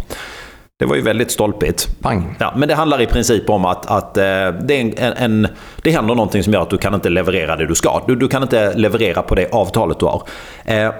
Det 0.78 0.86
var 0.86 0.96
ju 0.96 1.02
väldigt 1.02 1.30
stolpigt. 1.30 2.00
Pang. 2.00 2.36
Ja, 2.38 2.52
men 2.56 2.68
det 2.68 2.74
handlar 2.74 3.00
i 3.00 3.06
princip 3.06 3.50
om 3.50 3.64
att, 3.64 3.86
att 3.86 4.16
eh, 4.16 4.22
det, 4.62 4.74
är 4.74 5.00
en, 5.00 5.12
en, 5.12 5.48
det 5.82 5.90
händer 5.90 6.14
någonting 6.14 6.44
som 6.44 6.52
gör 6.52 6.62
att 6.62 6.70
du 6.70 6.78
kan 6.78 6.94
inte 6.94 7.10
leverera 7.10 7.56
det 7.56 7.66
du 7.66 7.74
ska. 7.74 8.02
Du, 8.06 8.16
du 8.16 8.28
kan 8.28 8.42
inte 8.42 8.74
leverera 8.74 9.22
på 9.22 9.34
det 9.34 9.52
avtalet 9.52 9.98
du 9.98 10.06
har. 10.06 10.22
Eh, 10.64 10.90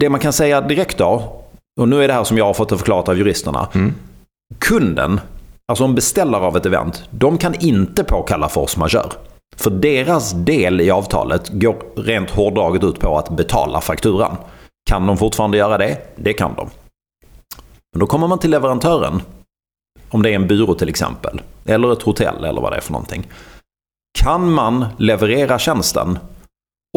det 0.00 0.08
man 0.08 0.20
kan 0.20 0.32
säga 0.32 0.60
direkt 0.60 0.98
då, 0.98 1.42
och 1.80 1.88
nu 1.88 2.04
är 2.04 2.08
det 2.08 2.14
här 2.14 2.24
som 2.24 2.38
jag 2.38 2.44
har 2.44 2.54
fått 2.54 2.68
det 2.68 2.78
förklarat 2.78 3.08
av 3.08 3.18
juristerna. 3.18 3.68
Mm. 3.74 3.94
Kunden, 4.58 5.20
alltså 5.68 5.84
en 5.84 5.94
beställare 5.94 6.44
av 6.44 6.56
ett 6.56 6.66
event, 6.66 7.04
de 7.10 7.38
kan 7.38 7.54
inte 7.54 8.04
påkalla 8.04 8.48
force 8.48 8.78
majeure. 8.78 9.12
För 9.56 9.70
deras 9.70 10.32
del 10.32 10.80
i 10.80 10.90
avtalet 10.90 11.48
går 11.48 11.76
rent 11.96 12.30
hårdraget 12.30 12.84
ut 12.84 13.00
på 13.00 13.18
att 13.18 13.30
betala 13.30 13.80
fakturan. 13.80 14.36
Kan 14.90 15.06
de 15.06 15.16
fortfarande 15.16 15.56
göra 15.56 15.78
det? 15.78 15.98
Det 16.16 16.32
kan 16.32 16.54
de. 16.54 16.70
Men 17.92 18.00
då 18.00 18.06
kommer 18.06 18.28
man 18.28 18.38
till 18.38 18.50
leverantören. 18.50 19.22
Om 20.10 20.22
det 20.22 20.30
är 20.30 20.34
en 20.34 20.46
byrå 20.46 20.74
till 20.74 20.88
exempel. 20.88 21.40
Eller 21.64 21.92
ett 21.92 22.02
hotell 22.02 22.44
eller 22.44 22.60
vad 22.60 22.72
det 22.72 22.76
är 22.76 22.80
för 22.80 22.92
någonting. 22.92 23.26
Kan 24.18 24.52
man 24.52 24.86
leverera 24.98 25.58
tjänsten 25.58 26.18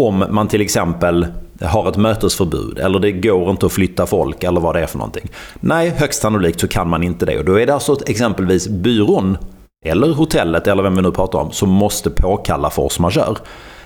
om 0.01 0.25
man 0.29 0.47
till 0.47 0.61
exempel 0.61 1.27
har 1.61 1.89
ett 1.89 1.97
mötesförbud 1.97 2.79
eller 2.79 2.99
det 2.99 3.11
går 3.11 3.49
inte 3.49 3.65
att 3.65 3.71
flytta 3.71 4.05
folk 4.05 4.43
eller 4.43 4.61
vad 4.61 4.75
det 4.75 4.81
är 4.81 4.87
för 4.87 4.97
någonting. 4.97 5.29
Nej, 5.59 5.89
högst 5.89 6.21
sannolikt 6.21 6.59
så 6.59 6.67
kan 6.67 6.89
man 6.89 7.03
inte 7.03 7.25
det. 7.25 7.39
Och 7.39 7.45
då 7.45 7.59
är 7.59 7.65
det 7.65 7.73
alltså 7.73 7.97
exempelvis 8.07 8.67
byrån 8.67 9.37
eller 9.85 10.13
hotellet 10.13 10.67
eller 10.67 10.83
vem 10.83 10.95
vi 10.95 11.01
nu 11.01 11.11
pratar 11.11 11.39
om 11.39 11.51
som 11.51 11.69
måste 11.69 12.09
påkalla 12.09 12.69
force 12.69 13.01
majeure. 13.01 13.37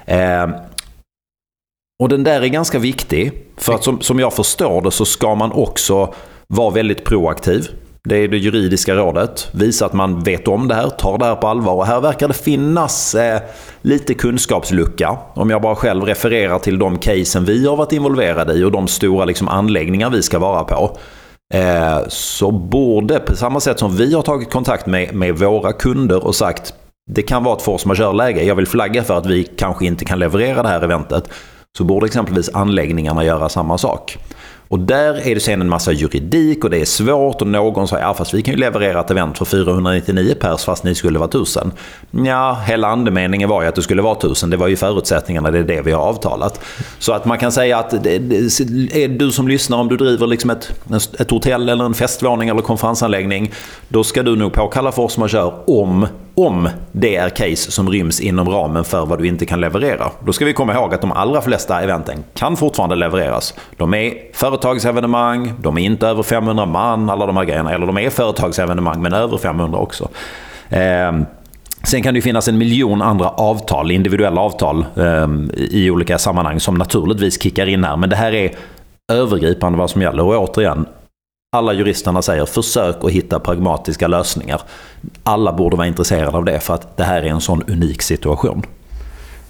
Eh, 0.05 0.49
och 2.03 2.09
den 2.09 2.23
där 2.23 2.41
är 2.41 2.47
ganska 2.47 2.79
viktig. 2.79 3.31
För 3.57 3.73
att 3.73 3.83
som, 3.83 4.01
som 4.01 4.19
jag 4.19 4.33
förstår 4.33 4.81
det 4.81 4.91
så 4.91 5.05
ska 5.05 5.35
man 5.35 5.51
också 5.51 6.13
vara 6.47 6.69
väldigt 6.69 7.05
proaktiv. 7.05 7.67
Det 8.09 8.17
är 8.17 8.27
det 8.27 8.37
juridiska 8.37 8.95
rådet. 8.95 9.49
Visa 9.51 9.85
att 9.85 9.93
man 9.93 10.23
vet 10.23 10.47
om 10.47 10.67
det 10.67 10.75
här, 10.75 10.89
tar 10.89 11.17
det 11.17 11.25
här 11.25 11.35
på 11.35 11.47
allvar. 11.47 11.73
Och 11.73 11.85
här 11.85 12.01
verkar 12.01 12.27
det 12.27 12.33
finnas 12.33 13.15
eh, 13.15 13.41
lite 13.81 14.13
kunskapslucka. 14.13 15.17
Om 15.33 15.49
jag 15.49 15.61
bara 15.61 15.75
själv 15.75 16.03
refererar 16.03 16.59
till 16.59 16.79
de 16.79 16.97
casen 16.97 17.45
vi 17.45 17.67
har 17.67 17.75
varit 17.75 17.91
involverade 17.91 18.53
i 18.53 18.63
och 18.63 18.71
de 18.71 18.87
stora 18.87 19.25
liksom, 19.25 19.47
anläggningar 19.47 20.09
vi 20.09 20.21
ska 20.21 20.39
vara 20.39 20.63
på. 20.63 20.97
Eh, 21.53 21.99
så 22.07 22.51
borde, 22.51 23.19
på 23.19 23.35
samma 23.35 23.59
sätt 23.59 23.79
som 23.79 23.95
vi 23.95 24.13
har 24.13 24.21
tagit 24.21 24.51
kontakt 24.51 24.85
med, 24.85 25.13
med 25.13 25.37
våra 25.37 25.73
kunder 25.73 26.25
och 26.25 26.35
sagt 26.35 26.73
det 27.11 27.21
kan 27.21 27.43
vara 27.43 27.55
ett 27.55 27.61
force 27.61 27.87
majeure-läge. 27.87 28.43
Jag 28.43 28.55
vill 28.55 28.67
flagga 28.67 29.03
för 29.03 29.17
att 29.17 29.25
vi 29.25 29.43
kanske 29.43 29.85
inte 29.85 30.05
kan 30.05 30.19
leverera 30.19 30.63
det 30.63 30.69
här 30.69 30.81
eventet. 30.81 31.29
Så 31.77 31.83
borde 31.83 32.05
exempelvis 32.05 32.49
anläggningarna 32.53 33.25
göra 33.25 33.49
samma 33.49 33.77
sak. 33.77 34.17
Och 34.69 34.79
där 34.79 35.27
är 35.27 35.35
det 35.35 35.41
sen 35.41 35.61
en 35.61 35.69
massa 35.69 35.91
juridik 35.91 36.63
och 36.63 36.69
det 36.69 36.81
är 36.81 36.85
svårt 36.85 37.41
och 37.41 37.47
någon 37.47 37.87
säger 37.87 38.03
ja 38.03 38.13
fast 38.13 38.33
vi 38.33 38.41
kan 38.41 38.53
ju 38.53 38.59
leverera 38.59 38.99
ett 38.99 39.11
event 39.11 39.37
för 39.37 39.45
499 39.45 40.35
pers 40.39 40.63
fast 40.63 40.83
ni 40.83 40.95
skulle 40.95 41.19
vara 41.19 41.29
1000. 41.29 41.71
Ja, 42.11 42.57
hela 42.67 42.87
andemeningen 42.87 43.49
var 43.49 43.61
ju 43.61 43.67
att 43.67 43.75
det 43.75 43.81
skulle 43.81 44.01
vara 44.01 44.17
1000. 44.17 44.49
Det 44.49 44.57
var 44.57 44.67
ju 44.67 44.75
förutsättningarna, 44.75 45.51
det 45.51 45.59
är 45.59 45.63
det 45.63 45.81
vi 45.81 45.91
har 45.91 46.01
avtalat. 46.01 46.61
Så 46.99 47.13
att 47.13 47.25
man 47.25 47.37
kan 47.37 47.51
säga 47.51 47.77
att 47.77 48.03
det, 48.03 48.19
det, 48.19 49.03
är 49.03 49.07
du 49.07 49.31
som 49.31 49.47
lyssnar, 49.47 49.77
om 49.77 49.87
du 49.87 49.97
driver 49.97 50.27
liksom 50.27 50.49
ett, 50.49 50.71
ett 51.19 51.31
hotell 51.31 51.69
eller 51.69 51.85
en 51.85 51.93
festvåning 51.93 52.49
eller 52.49 52.61
konferensanläggning, 52.61 53.51
då 53.87 54.03
ska 54.03 54.23
du 54.23 54.35
nog 54.35 54.53
påkalla 54.53 54.91
force 54.91 55.19
majeure 55.19 55.53
om 55.67 56.07
om 56.35 56.69
det 56.91 57.15
är 57.15 57.29
case 57.29 57.71
som 57.71 57.89
ryms 57.89 58.19
inom 58.19 58.49
ramen 58.49 58.83
för 58.83 59.05
vad 59.05 59.19
du 59.19 59.27
inte 59.27 59.45
kan 59.45 59.61
leverera. 59.61 60.11
Då 60.25 60.33
ska 60.33 60.45
vi 60.45 60.53
komma 60.53 60.73
ihåg 60.73 60.93
att 60.93 61.01
de 61.01 61.11
allra 61.11 61.41
flesta 61.41 61.81
eventen 61.81 62.23
kan 62.33 62.57
fortfarande 62.57 62.95
levereras. 62.95 63.53
De 63.77 63.93
är 63.93 64.13
företagsevenemang, 64.33 65.53
de 65.61 65.77
är 65.77 65.81
inte 65.81 66.07
över 66.07 66.23
500 66.23 66.65
man, 66.65 67.09
alla 67.09 67.25
de 67.25 67.37
här 67.37 67.45
grejerna. 67.45 67.73
Eller 67.73 67.85
de 67.85 67.97
är 67.97 68.09
företagsevenemang, 68.09 69.01
men 69.01 69.13
över 69.13 69.37
500 69.37 69.79
också. 69.79 70.09
Eh, 70.69 71.11
Sen 71.83 72.03
kan 72.03 72.13
det 72.13 72.21
finnas 72.21 72.47
en 72.47 72.57
miljon 72.57 73.01
andra 73.01 73.29
avtal, 73.29 73.91
individuella 73.91 74.41
avtal 74.41 74.85
eh, 74.95 75.27
i 75.57 75.91
olika 75.91 76.17
sammanhang 76.17 76.59
som 76.59 76.75
naturligtvis 76.75 77.41
kickar 77.41 77.69
in 77.69 77.83
här. 77.83 77.97
Men 77.97 78.09
det 78.09 78.15
här 78.15 78.31
är 78.33 78.55
övergripande 79.11 79.77
vad 79.77 79.89
som 79.89 80.01
gäller. 80.01 80.23
Och 80.23 80.49
återigen, 80.49 80.85
alla 81.51 81.73
juristerna 81.73 82.21
säger 82.21 82.45
försök 82.45 82.95
att 83.03 83.11
hitta 83.11 83.39
pragmatiska 83.39 84.07
lösningar. 84.07 84.61
Alla 85.23 85.53
borde 85.53 85.77
vara 85.77 85.87
intresserade 85.87 86.37
av 86.37 86.45
det 86.45 86.59
för 86.59 86.73
att 86.73 86.97
det 86.97 87.03
här 87.03 87.21
är 87.21 87.27
en 87.27 87.41
sån 87.41 87.63
unik 87.67 88.01
situation. 88.01 88.63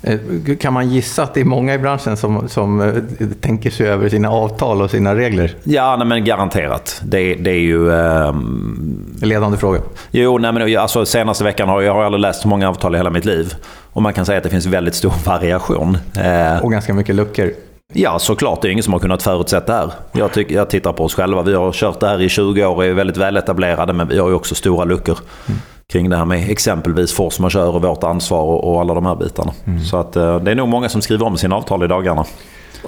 Eh, 0.01 0.19
kan 0.59 0.73
man 0.73 0.89
gissa 0.89 1.23
att 1.23 1.33
det 1.33 1.39
är 1.39 1.45
många 1.45 1.73
i 1.73 1.77
branschen 1.77 2.17
som, 2.17 2.49
som 2.49 2.81
eh, 2.81 3.27
tänker 3.41 3.69
sig 3.69 3.87
över 3.87 4.09
sina 4.09 4.29
avtal 4.29 4.81
och 4.81 4.91
sina 4.91 5.15
regler? 5.15 5.55
Ja, 5.63 5.95
nej, 5.97 6.07
men 6.07 6.25
garanterat. 6.25 7.01
Det, 7.03 7.35
det 7.35 7.51
är 7.51 7.59
ju... 7.59 7.89
Um... 7.89 9.15
Ledande 9.21 9.57
fråga. 9.57 9.81
Jo, 10.11 10.37
nej, 10.37 10.53
men 10.53 10.77
alltså, 10.77 11.05
senaste 11.05 11.43
veckan 11.43 11.69
har 11.69 11.81
jag, 11.81 11.89
jag 11.89 11.93
har 11.95 12.03
aldrig 12.03 12.21
läst 12.21 12.41
så 12.41 12.47
många 12.47 12.69
avtal 12.69 12.95
i 12.95 12.97
hela 12.97 13.09
mitt 13.09 13.25
liv. 13.25 13.53
Och 13.93 14.01
man 14.01 14.13
kan 14.13 14.25
säga 14.25 14.37
att 14.37 14.43
det 14.43 14.49
finns 14.49 14.65
väldigt 14.65 14.95
stor 14.95 15.13
variation. 15.25 15.97
Eh, 16.15 16.63
och 16.63 16.71
ganska 16.71 16.93
mycket 16.93 17.15
luckor. 17.15 17.51
Ja, 17.93 18.19
såklart. 18.19 18.61
Det 18.61 18.67
är 18.67 18.71
ingen 18.71 18.83
som 18.83 18.93
har 18.93 18.99
kunnat 18.99 19.23
förutsätta 19.23 19.73
det 19.73 19.79
här. 19.79 19.91
Jag, 20.11 20.33
tycker, 20.33 20.55
jag 20.55 20.69
tittar 20.69 20.93
på 20.93 21.03
oss 21.03 21.13
själva. 21.13 21.41
Vi 21.41 21.53
har 21.53 21.71
kört 21.71 21.99
det 21.99 22.07
här 22.07 22.21
i 22.21 22.29
20 22.29 22.65
år 22.65 22.75
och 22.75 22.85
är 22.85 22.93
väldigt 22.93 23.17
väletablerade, 23.17 23.93
men 23.93 24.07
vi 24.07 24.19
har 24.19 24.29
ju 24.29 24.35
också 24.35 24.55
stora 24.55 24.85
luckor. 24.85 25.19
Mm 25.47 25.59
kring 25.91 26.09
det 26.09 26.17
här 26.17 26.25
med 26.25 26.49
exempelvis 26.49 27.13
force 27.13 27.41
majeure 27.41 27.69
och 27.69 27.81
vårt 27.81 28.03
ansvar 28.03 28.41
och, 28.41 28.71
och 28.71 28.81
alla 28.81 28.93
de 28.93 29.05
här 29.05 29.15
bitarna. 29.15 29.53
Mm. 29.65 29.83
Så 29.83 29.97
att, 29.97 30.15
eh, 30.15 30.39
det 30.39 30.51
är 30.51 30.55
nog 30.55 30.67
många 30.67 30.89
som 30.89 31.01
skriver 31.01 31.25
om 31.25 31.37
sina 31.37 31.55
avtal 31.55 31.83
i 31.83 31.87
dagarna. 31.87 32.25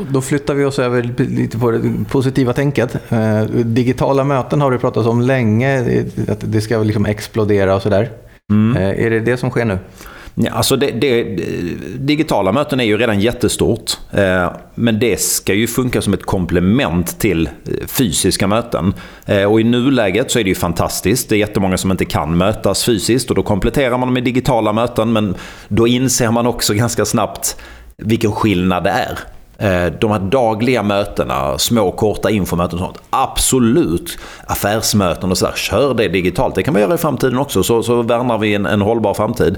Då 0.09 0.21
flyttar 0.21 0.53
vi 0.53 0.65
oss 0.65 0.79
över 0.79 1.03
lite 1.17 1.57
på 1.57 1.71
det 1.71 1.81
positiva 2.09 2.53
tänket. 2.53 2.97
Eh, 3.09 3.41
digitala 3.51 4.23
möten 4.23 4.61
har 4.61 4.71
du 4.71 4.77
pratat 4.77 5.05
om 5.05 5.21
länge, 5.21 6.01
att 6.27 6.39
det 6.41 6.61
ska 6.61 6.77
liksom 6.77 7.05
explodera 7.05 7.75
och 7.75 7.81
sådär. 7.81 8.09
Mm. 8.51 8.81
Eh, 8.81 9.05
är 9.05 9.09
det 9.09 9.19
det 9.19 9.37
som 9.37 9.49
sker 9.49 9.65
nu? 9.65 9.79
Ja, 10.35 10.51
alltså 10.51 10.75
det, 10.75 10.91
det, 10.91 11.23
digitala 11.97 12.51
möten 12.51 12.79
är 12.79 12.83
ju 12.83 12.97
redan 12.97 13.19
jättestort. 13.19 13.91
Eh, 14.11 14.51
men 14.75 14.99
det 14.99 15.21
ska 15.21 15.53
ju 15.53 15.67
funka 15.67 16.01
som 16.01 16.13
ett 16.13 16.23
komplement 16.23 17.19
till 17.19 17.47
eh, 17.47 17.87
fysiska 17.87 18.47
möten. 18.47 18.93
Eh, 19.25 19.43
och 19.43 19.61
i 19.61 19.63
nuläget 19.63 20.31
så 20.31 20.39
är 20.39 20.43
det 20.43 20.49
ju 20.49 20.55
fantastiskt. 20.55 21.29
Det 21.29 21.35
är 21.35 21.39
jättemånga 21.39 21.77
som 21.77 21.91
inte 21.91 22.05
kan 22.05 22.37
mötas 22.37 22.85
fysiskt 22.85 23.29
och 23.29 23.35
då 23.35 23.43
kompletterar 23.43 23.97
man 23.97 24.13
med 24.13 24.23
digitala 24.23 24.73
möten. 24.73 25.13
Men 25.13 25.35
då 25.67 25.87
inser 25.87 26.31
man 26.31 26.47
också 26.47 26.73
ganska 26.73 27.05
snabbt 27.05 27.57
vilken 27.97 28.31
skillnad 28.31 28.83
det 28.83 28.89
är. 28.89 29.19
Eh, 29.61 29.93
de 29.99 30.11
här 30.11 30.19
dagliga 30.19 30.83
mötena, 30.83 31.57
små 31.57 31.91
korta 31.91 32.29
infomöten 32.29 32.79
och 32.79 32.85
sånt. 32.85 33.01
Absolut. 33.09 34.17
Affärsmöten 34.45 35.31
och 35.31 35.37
sådär. 35.37 35.53
Kör 35.55 35.93
det 35.93 36.07
digitalt. 36.07 36.55
Det 36.55 36.63
kan 36.63 36.73
man 36.73 36.81
göra 36.81 36.93
i 36.93 36.97
framtiden 36.97 37.37
också. 37.37 37.63
Så, 37.63 37.83
så 37.83 38.01
värnar 38.01 38.37
vi 38.37 38.55
en, 38.55 38.65
en 38.65 38.81
hållbar 38.81 39.13
framtid. 39.13 39.57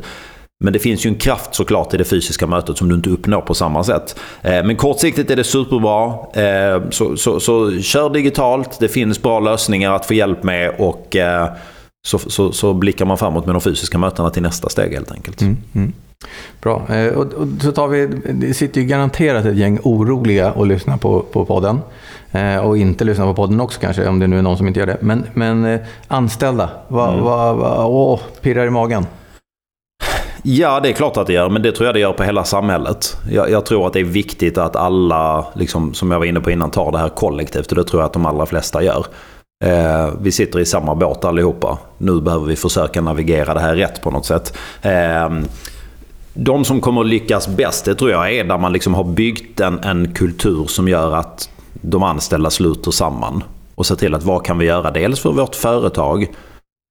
Men 0.63 0.73
det 0.73 0.79
finns 0.79 1.05
ju 1.05 1.07
en 1.07 1.15
kraft 1.15 1.55
såklart 1.55 1.93
i 1.93 1.97
det 1.97 2.03
fysiska 2.03 2.47
mötet 2.47 2.77
som 2.77 2.89
du 2.89 2.95
inte 2.95 3.09
uppnår 3.09 3.41
på 3.41 3.53
samma 3.53 3.83
sätt. 3.83 4.19
Eh, 4.41 4.63
men 4.63 4.75
kortsiktigt 4.75 5.31
är 5.31 5.35
det 5.35 5.43
superbra. 5.43 6.13
Eh, 6.43 6.89
så, 6.89 7.17
så, 7.17 7.39
så 7.39 7.81
kör 7.81 8.09
digitalt. 8.09 8.79
Det 8.79 8.87
finns 8.87 9.21
bra 9.21 9.39
lösningar 9.39 9.93
att 9.93 10.05
få 10.05 10.13
hjälp 10.13 10.43
med 10.43 10.75
och 10.77 11.15
eh, 11.15 11.49
så, 12.07 12.19
så, 12.19 12.51
så 12.51 12.73
blickar 12.73 13.05
man 13.05 13.17
framåt 13.17 13.45
med 13.45 13.55
de 13.55 13.61
fysiska 13.61 13.97
mötena 13.97 14.29
till 14.29 14.41
nästa 14.41 14.69
steg 14.69 14.93
helt 14.93 15.11
enkelt. 15.11 15.41
Mm, 15.41 15.57
mm. 15.75 15.93
Bra. 16.61 16.81
Och, 17.15 17.33
och, 17.33 17.47
så 17.61 17.71
tar 17.71 17.87
vi, 17.87 18.07
det 18.33 18.53
sitter 18.53 18.81
ju 18.81 18.87
garanterat 18.87 19.45
ett 19.45 19.57
gäng 19.57 19.79
oroliga 19.83 20.51
och 20.51 20.67
lyssnar 20.67 20.97
på, 20.97 21.19
på 21.21 21.45
podden. 21.45 21.79
Eh, 22.31 22.57
och 22.57 22.77
inte 22.77 23.03
lyssnar 23.03 23.25
på 23.25 23.33
podden 23.33 23.61
också 23.61 23.79
kanske, 23.79 24.07
om 24.07 24.19
det 24.19 24.27
nu 24.27 24.37
är 24.37 24.41
någon 24.41 24.57
som 24.57 24.67
inte 24.67 24.79
gör 24.79 24.87
det. 24.87 24.97
Men, 25.01 25.25
men 25.33 25.79
anställda, 26.07 26.69
vad 26.87 27.09
mm. 27.09 27.23
va, 27.23 27.53
va, 27.53 27.85
åh, 27.85 28.19
pirrar 28.41 28.65
i 28.65 28.69
magen? 28.69 29.05
Ja, 30.45 30.79
det 30.79 30.89
är 30.89 30.93
klart 30.93 31.17
att 31.17 31.27
det 31.27 31.33
gör, 31.33 31.49
men 31.49 31.61
det 31.61 31.71
tror 31.71 31.85
jag 31.85 31.95
det 31.95 31.99
gör 31.99 32.13
på 32.13 32.23
hela 32.23 32.43
samhället. 32.43 33.17
Jag, 33.31 33.49
jag 33.49 33.65
tror 33.65 33.87
att 33.87 33.93
det 33.93 33.99
är 33.99 34.03
viktigt 34.03 34.57
att 34.57 34.75
alla, 34.75 35.45
liksom, 35.55 35.93
som 35.93 36.11
jag 36.11 36.19
var 36.19 36.25
inne 36.25 36.39
på 36.39 36.51
innan, 36.51 36.71
tar 36.71 36.91
det 36.91 36.97
här 36.97 37.09
kollektivt. 37.09 37.71
Och 37.71 37.75
det 37.75 37.83
tror 37.83 38.01
jag 38.01 38.05
att 38.05 38.13
de 38.13 38.25
allra 38.25 38.45
flesta 38.45 38.83
gör. 38.83 39.05
Eh, 39.63 40.09
vi 40.21 40.31
sitter 40.31 40.59
i 40.59 40.65
samma 40.65 40.95
båt 40.95 41.25
allihopa. 41.25 41.77
Nu 41.97 42.21
behöver 42.21 42.45
vi 42.45 42.55
försöka 42.55 43.01
navigera 43.01 43.53
det 43.53 43.59
här 43.59 43.75
rätt 43.75 44.01
på 44.01 44.11
något 44.11 44.25
sätt. 44.25 44.57
Eh, 44.81 45.29
de 46.33 46.65
som 46.65 46.81
kommer 46.81 47.01
att 47.01 47.07
lyckas 47.07 47.47
bäst, 47.47 47.85
det 47.85 47.95
tror 47.95 48.11
jag 48.11 48.33
är 48.33 48.43
där 48.43 48.57
man 48.57 48.73
liksom 48.73 48.93
har 48.93 49.03
byggt 49.03 49.59
en, 49.59 49.79
en 49.79 50.13
kultur 50.13 50.65
som 50.65 50.87
gör 50.87 51.15
att 51.15 51.49
de 51.73 52.03
anställda 52.03 52.49
sluter 52.49 52.91
samman. 52.91 53.43
Och 53.75 53.85
ser 53.85 53.95
till 53.95 54.15
att 54.15 54.23
vad 54.23 54.45
kan 54.45 54.57
vi 54.57 54.65
göra? 54.65 54.91
Dels 54.91 55.19
för 55.19 55.31
vårt 55.31 55.55
företag, 55.55 56.27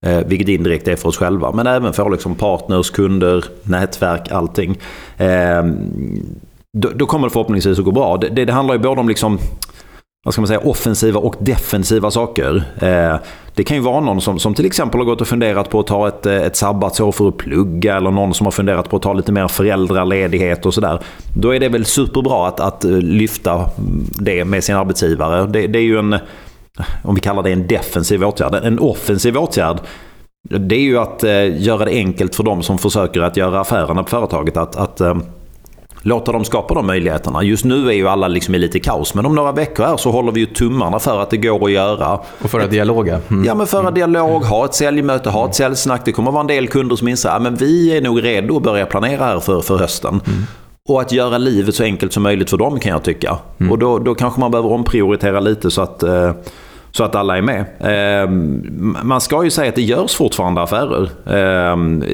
eh, 0.03 0.19
vilket 0.27 0.49
indirekt 0.49 0.89
är 0.89 0.97
för 0.97 1.09
oss 1.09 1.17
själva, 1.17 1.53
men 1.53 1.67
även 1.67 1.93
för 1.93 2.11
liksom 2.11 2.35
partners, 2.35 2.91
kunder, 2.91 3.45
nätverk, 3.63 4.31
allting. 4.31 4.79
Eh, 5.17 5.65
då, 6.79 6.89
då, 6.95 7.07
kommer 7.07 7.27
det 7.27 7.33
förhoppningsvis 7.33 7.79
att 7.79 7.85
gå 7.85 7.93
bra. 7.93 8.17
Det, 8.17 8.29
det, 8.29 8.45
det 8.45 8.53
handlar 8.53 8.75
ju 8.75 8.81
både 8.81 9.01
om 9.01 9.09
liksom 9.09 9.39
vad 10.25 10.35
ska 10.35 10.41
man 10.41 10.49
säga, 10.49 10.61
offensiva 10.61 11.21
och 11.21 11.35
defensiva 11.39 12.11
saker. 12.11 12.65
Eh, 12.81 13.17
det 13.55 13.65
kan 13.65 13.77
ju 13.77 13.83
vara 13.83 14.01
någon 14.01 14.21
som, 14.21 14.39
som 14.39 14.55
till 14.55 14.67
exempel 14.67 15.01
har 15.01 15.05
gått 15.05 15.21
och 15.21 15.29
funderat 15.29 15.71
på 15.71 15.81
att 15.81 15.87
ta 15.87 16.09
ett, 16.09 16.27
eh, 16.27 16.43
ett 16.43 16.57
sabbatsår 16.57 17.13
för 17.13 17.29
att 17.29 17.37
plugga 17.37 17.97
eller 17.97 18.11
någon 18.11 18.35
som 18.35 18.47
har 18.47 18.51
funderat 18.51 18.91
på 18.91 18.97
att 18.97 19.03
ta 19.03 19.13
lite 19.13 19.33
mer 19.33 19.49
föräldraledighet 19.49 20.67
och 20.67 20.75
sådär. 20.75 21.01
Då 21.37 21.55
är 21.55 21.61
det 21.61 21.69
väl 21.69 21.85
superbra 21.85 22.49
att, 22.49 22.61
att 22.61 22.85
eh, 22.85 22.91
lyfta 22.91 23.71
det 24.21 24.45
med 24.45 24.65
sin 24.65 24.77
arbetsgivare. 24.77 25.47
Det, 25.47 25.67
det 25.67 25.79
är 25.79 25.83
ju 25.83 25.99
en, 25.99 26.19
om 27.03 27.15
vi 27.15 27.21
kallar 27.21 27.43
det 27.43 27.53
en 27.53 27.67
defensiv 27.67 28.25
åtgärd. 28.25 28.55
En 28.55 28.79
offensiv 28.79 29.37
åtgärd 29.37 29.81
det 30.51 30.75
är 30.75 30.81
ju 30.81 30.99
att 30.99 31.23
göra 31.57 31.85
det 31.85 31.91
enkelt 31.91 32.35
för 32.35 32.43
de 32.43 32.63
som 32.63 32.79
försöker 32.79 33.21
att 33.21 33.37
göra 33.37 33.61
affärerna 33.61 34.03
på 34.03 34.11
företaget. 34.11 34.57
Att, 34.57 34.77
att 34.77 35.01
låta 36.03 36.33
dem 36.33 36.45
skapa 36.45 36.75
de 36.75 36.87
möjligheterna. 36.87 37.43
Just 37.43 37.65
nu 37.65 37.89
är 37.89 37.93
ju 37.93 38.09
alla 38.09 38.29
liksom 38.29 38.55
i 38.55 38.59
lite 38.59 38.81
kaos, 38.81 39.15
men 39.15 39.27
om 39.27 39.35
några 39.35 39.53
veckor 39.53 39.85
här 39.85 39.97
så 39.97 40.11
håller 40.11 40.33
vi 40.33 40.41
ju 40.41 40.47
tummarna 40.47 40.99
för 40.99 41.23
att 41.23 41.31
det 41.31 41.37
går 41.37 41.65
att 41.65 41.73
göra. 41.73 42.21
Och 42.43 42.51
föra 42.51 42.67
dialog, 42.67 43.09
mm. 43.09 43.45
Ja, 43.45 43.55
men 43.55 43.67
föra 43.67 43.81
mm. 43.81 43.95
dialog, 43.95 44.43
ha 44.43 44.65
ett 44.65 44.75
säljmöte, 44.75 45.31
ha 45.31 45.49
ett 45.49 45.55
säljsnack. 45.55 46.03
Det 46.05 46.13
kommer 46.13 46.29
att 46.29 46.35
vara 46.35 46.41
en 46.41 46.47
del 46.47 46.69
kunder 46.69 46.97
som 46.97 47.09
inser 47.09 47.29
att 47.29 47.63
vi 47.63 47.97
är 47.97 48.01
nog 48.01 48.25
redo 48.25 48.57
att 48.57 48.63
börja 48.63 48.87
planera 48.87 49.25
här 49.25 49.41
för, 49.41 49.61
för 49.61 49.79
hösten. 49.79 50.21
Mm. 50.27 50.43
Och 50.89 51.01
att 51.01 51.13
göra 51.13 51.39
livet 51.39 51.75
så 51.75 51.85
enkelt 51.85 52.13
som 52.13 52.23
möjligt 52.23 52.51
för 52.51 52.57
dem 52.57 52.81
kan 52.81 52.93
jag 52.93 53.03
tycka. 53.03 53.39
Mm. 53.61 53.73
Och 53.73 53.79
då, 53.79 53.99
då 53.99 54.15
kanske 54.15 54.41
man 54.41 54.51
behöver 54.51 54.73
omprioritera 54.73 55.41
lite 55.41 55.71
så 55.71 55.83
att 55.83 56.03
eh, 56.03 56.33
så 56.93 57.05
att 57.05 57.15
alla 57.15 57.39
är 57.39 57.43
med. 57.43 57.65
Ehm, 57.81 58.97
man 59.03 59.21
ska 59.21 59.45
ju 59.45 59.51
säga 59.51 59.69
att 59.69 59.75
det 59.75 59.83
görs 59.83 60.15
fortfarande 60.15 60.63
affärer. 60.63 61.11
Ehm, 61.27 62.05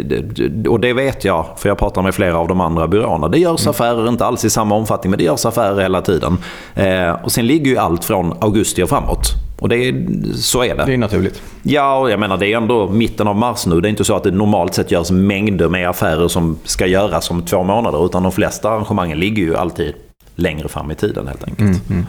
och 0.69 0.81
det 0.81 0.93
vet 0.93 1.25
jag, 1.25 1.47
för 1.57 1.69
jag 1.69 1.79
pratar 1.79 2.03
med 2.03 2.15
flera 2.15 2.39
av 2.39 2.49
de 2.49 2.61
andra 2.61 2.89
byråerna. 2.89 3.29
Det 3.29 3.39
görs 3.39 3.63
mm. 3.63 3.71
affärer, 3.71 4.09
inte 4.09 4.27
alls 4.27 4.45
i 4.45 4.51
samma 4.51 4.75
omfattning, 4.75 5.11
men 5.11 5.19
det 5.19 5.25
görs 5.25 5.47
affärer 5.47 5.83
hela 5.83 6.03
tiden. 6.03 6.39
Ehm, 6.75 7.17
och 7.25 7.33
sen 7.33 7.47
ligger 7.47 7.71
ju 7.71 7.77
allt 7.77 8.05
från 8.05 8.35
augusti 8.41 8.83
och 8.83 8.89
framåt. 8.89 9.35
Och 9.61 9.69
det 9.69 10.07
så 10.35 10.65
är 10.65 10.77
det. 10.77 10.85
Det 10.85 10.93
är 10.93 10.99
naturligt. 10.99 11.43
Ja, 11.63 11.99
och 11.99 12.11
jag 12.11 12.21
menar 12.21 12.37
det 12.37 12.53
är 12.53 12.57
ändå 12.57 12.89
mitten 12.89 13.29
av 13.29 13.37
mars 13.37 13.67
nu. 13.67 13.81
Det 13.81 13.89
är 13.89 13.91
inte 13.91 14.05
så 14.05 14.17
att 14.17 14.23
det 14.23 14.31
normalt 14.31 14.75
sett 14.75 14.91
görs 14.91 15.11
mängder 15.11 15.69
med 15.69 15.89
affärer 15.89 16.29
som 16.29 16.59
ska 16.65 16.87
göras 16.87 17.31
om 17.31 17.43
två 17.43 17.63
månader. 17.63 18.07
Utan 18.07 18.23
de 18.23 18.33
flesta 18.33 18.71
arrangemangen 18.71 19.19
ligger 19.19 19.43
ju 19.43 19.57
alltid 19.57 19.95
längre 20.35 20.69
fram 20.69 20.91
i 20.91 20.95
tiden 20.95 21.27
helt 21.27 21.45
enkelt. 21.45 21.61
Mm, 21.61 21.81
mm. 21.91 22.07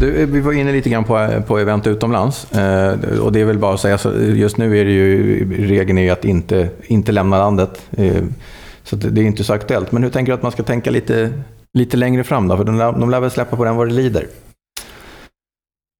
Du, 0.00 0.26
vi 0.26 0.40
var 0.40 0.52
inne 0.52 0.72
lite 0.72 0.90
grann 0.90 1.04
på, 1.04 1.42
på 1.46 1.58
event 1.58 1.86
utomlands. 1.86 2.52
Eh, 2.52 3.18
och 3.20 3.32
det 3.32 3.40
är 3.40 3.44
väl 3.44 3.58
bara 3.58 3.74
att 3.74 3.80
säga, 3.80 3.98
så 3.98 4.12
just 4.14 4.56
nu 4.56 4.78
är 4.78 4.84
det 4.84 4.90
ju 4.90 5.66
regeln 5.66 5.98
är 5.98 6.12
att 6.12 6.24
inte, 6.24 6.68
inte 6.86 7.12
lämna 7.12 7.38
landet. 7.38 7.82
Eh, 7.96 8.24
så 8.84 8.96
det 8.96 9.20
är 9.20 9.24
inte 9.24 9.44
så 9.44 9.52
aktuellt. 9.52 9.92
Men 9.92 10.02
hur 10.02 10.10
tänker 10.10 10.32
du 10.32 10.34
att 10.34 10.42
man 10.42 10.52
ska 10.52 10.62
tänka 10.62 10.90
lite, 10.90 11.32
lite 11.72 11.96
längre 11.96 12.24
fram 12.24 12.48
då? 12.48 12.56
För 12.56 12.64
de, 12.64 12.78
de 12.78 13.10
lär 13.10 13.20
väl 13.20 13.30
släppa 13.30 13.56
på 13.56 13.64
den 13.64 13.76
vad 13.76 13.88
det 13.88 13.94
lider? 13.94 14.26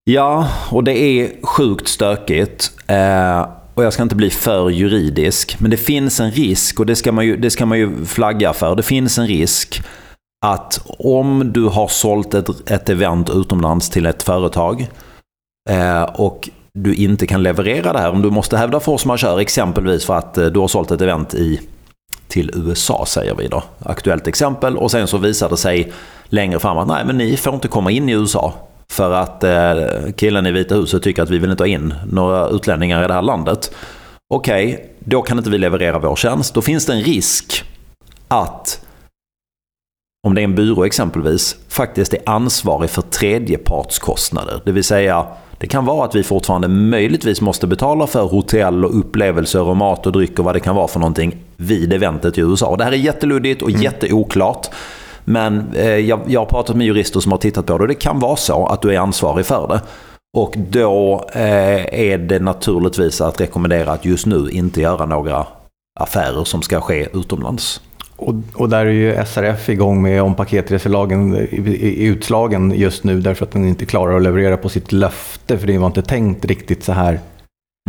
Ja, 0.05 0.49
och 0.71 0.85
det 0.85 0.99
är 0.99 1.31
sjukt 1.43 1.89
stökigt. 1.89 2.73
Eh, 2.87 3.49
och 3.75 3.85
jag 3.85 3.93
ska 3.93 4.03
inte 4.03 4.15
bli 4.15 4.31
för 4.31 4.71
juridisk. 4.71 5.61
Men 5.61 5.71
det 5.71 5.77
finns 5.77 6.21
en 6.21 6.31
risk, 6.31 6.81
och 6.81 6.87
det 6.87 6.97
ska 6.97 7.13
man 7.13 7.27
ju, 7.27 7.37
det 7.37 7.51
ska 7.51 7.67
man 7.67 7.79
ju 7.79 8.05
flagga 8.05 8.53
för. 8.53 8.77
Det 8.77 8.83
finns 8.83 9.19
en 9.19 9.27
risk 9.27 9.83
att 10.45 10.81
om 10.99 11.53
du 11.53 11.65
har 11.65 11.89
sålt 11.89 12.35
ett, 12.35 12.71
ett 12.71 12.89
event 12.89 13.31
utomlands 13.31 13.91
till 13.91 14.07
ett 14.07 14.23
företag 14.23 14.89
eh, 15.71 16.03
och 16.03 16.49
du 16.73 16.95
inte 16.95 17.27
kan 17.27 17.43
leverera 17.43 17.93
det 17.93 17.99
här, 17.99 18.11
om 18.11 18.23
du 18.23 18.31
måste 18.31 18.57
hävda 18.57 18.81
force 18.81 19.09
majeure 19.09 19.43
exempelvis 19.43 20.05
för 20.05 20.15
att 20.15 20.39
eh, 20.39 20.47
du 20.47 20.61
har 20.61 20.69
sålt 20.69 20.91
ett 20.91 21.01
event 21.01 21.35
i, 21.35 21.61
till 22.29 22.51
USA 22.55 23.05
säger 23.07 23.35
vi 23.35 23.49
då, 23.49 23.63
aktuellt 23.83 24.27
exempel, 24.27 24.77
och 24.77 24.91
sen 24.91 25.07
så 25.07 25.19
visar 25.19 25.49
det 25.49 25.57
sig 25.57 25.93
längre 26.25 26.59
fram 26.59 26.79
att 26.79 26.89
nej 26.89 27.05
men 27.07 27.19
ni 27.19 27.37
får 27.37 27.55
inte 27.55 27.69
komma 27.69 27.91
in 27.91 28.09
i 28.09 28.13
USA 28.13 28.55
för 28.91 29.13
att 29.13 29.45
eh, 29.45 30.13
killen 30.17 30.47
i 30.47 30.53
Vita 30.53 30.75
huset 30.75 31.03
tycker 31.03 31.23
att 31.23 31.31
vi 31.31 31.39
vill 31.39 31.51
inte 31.51 31.63
ha 31.63 31.69
in 31.69 31.95
några 32.11 32.49
utlänningar 32.49 33.05
i 33.05 33.09
det 33.09 33.15
här 33.15 33.23
landet. 33.23 33.75
Okej, 34.35 34.75
okay, 34.75 34.87
då 34.99 35.23
kan 35.23 35.39
inte 35.39 35.51
vi 35.51 35.59
leverera 35.59 35.99
vår 35.99 36.17
tjänst. 36.17 36.55
Då 36.55 36.63
finns 36.63 36.87
det 36.87 36.93
en 36.93 37.03
risk 37.03 37.65
att 38.29 38.86
om 40.27 40.35
det 40.35 40.41
är 40.41 40.45
en 40.45 40.55
byrå 40.55 40.85
exempelvis, 40.85 41.57
faktiskt 41.69 42.15
är 42.15 42.21
ansvarig 42.27 42.91
för 42.91 43.03
tredjepartskostnader. 43.03 44.61
Det 44.65 44.73
vill 44.73 44.85
säga, 44.85 45.27
det 45.59 45.67
kan 45.67 45.85
vara 45.85 46.05
att 46.05 46.15
vi 46.15 46.23
fortfarande 46.23 46.69
möjligtvis 46.69 47.41
måste 47.41 47.67
betala 47.67 48.07
för 48.07 48.23
hotell 48.23 48.85
och 48.85 48.99
upplevelser 48.99 49.63
och 49.63 49.77
mat 49.77 50.07
och 50.07 50.13
dryck 50.13 50.39
och 50.39 50.45
vad 50.45 50.55
det 50.55 50.61
kan 50.61 50.77
vara 50.77 50.89
för 50.89 51.01
någonting 51.01 51.37
vid 51.57 51.93
eventet 51.93 52.39
i 52.39 52.41
USA. 52.41 52.67
Och 52.67 52.79
det 52.79 52.85
här 52.85 52.93
är 52.93 52.97
jätteluddigt 52.97 53.63
och 53.63 53.71
mm. 53.71 53.83
jätteoklart. 53.83 54.71
Men 55.25 55.75
eh, 55.75 55.97
jag, 55.97 56.21
jag 56.27 56.41
har 56.41 56.47
pratat 56.47 56.77
med 56.77 56.87
jurister 56.87 57.21
som 57.21 57.33
har 57.33 57.39
tittat 57.39 57.67
på 57.67 57.79
det 57.79 57.85
och 57.85 57.89
det 57.89 57.95
kan 57.95 58.21
vara 58.21 58.37
så 58.37 58.67
att 58.67 58.83
du 58.83 58.95
är 58.95 58.99
ansvarig 58.99 59.47
för 59.47 59.69
det. 59.69 59.81
Och 60.37 60.55
då 60.71 61.25
eh, 61.33 62.01
är 62.11 62.19
det 62.19 62.39
naturligtvis 62.39 63.21
att 63.21 63.41
rekommendera 63.41 63.93
att 63.93 64.05
just 64.05 64.27
nu 64.27 64.49
inte 64.51 64.81
göra 64.81 65.07
några 65.07 65.47
affärer 66.01 66.45
som 66.45 66.63
ska 66.63 66.81
ske 66.81 67.09
utomlands. 67.15 67.81
Och, 68.17 68.35
och, 68.55 68.69
där 68.69 68.87
är 68.87 68.91
ju 68.91 69.25
SRF 69.27 69.69
igång 69.69 70.03
med 70.03 70.23
om 70.23 70.35
paketreselagen 70.35 71.37
i 71.67 72.05
utslagen 72.05 72.73
just 72.77 73.05
nu 73.05 73.21
därför 73.21 73.45
att 73.45 73.51
den 73.51 73.69
inte 73.69 73.87
klarar 73.87 74.17
att 74.17 74.23
leverera 74.23 74.57
på 74.57 74.69
sitt 74.69 74.93
löfte 74.93 75.59
för 75.59 75.67
det 75.67 75.79
var 75.79 75.87
inte 75.87 76.03
tänkt 76.03 76.45
riktigt 76.45 76.85
så 76.85 76.93
här 76.93 77.21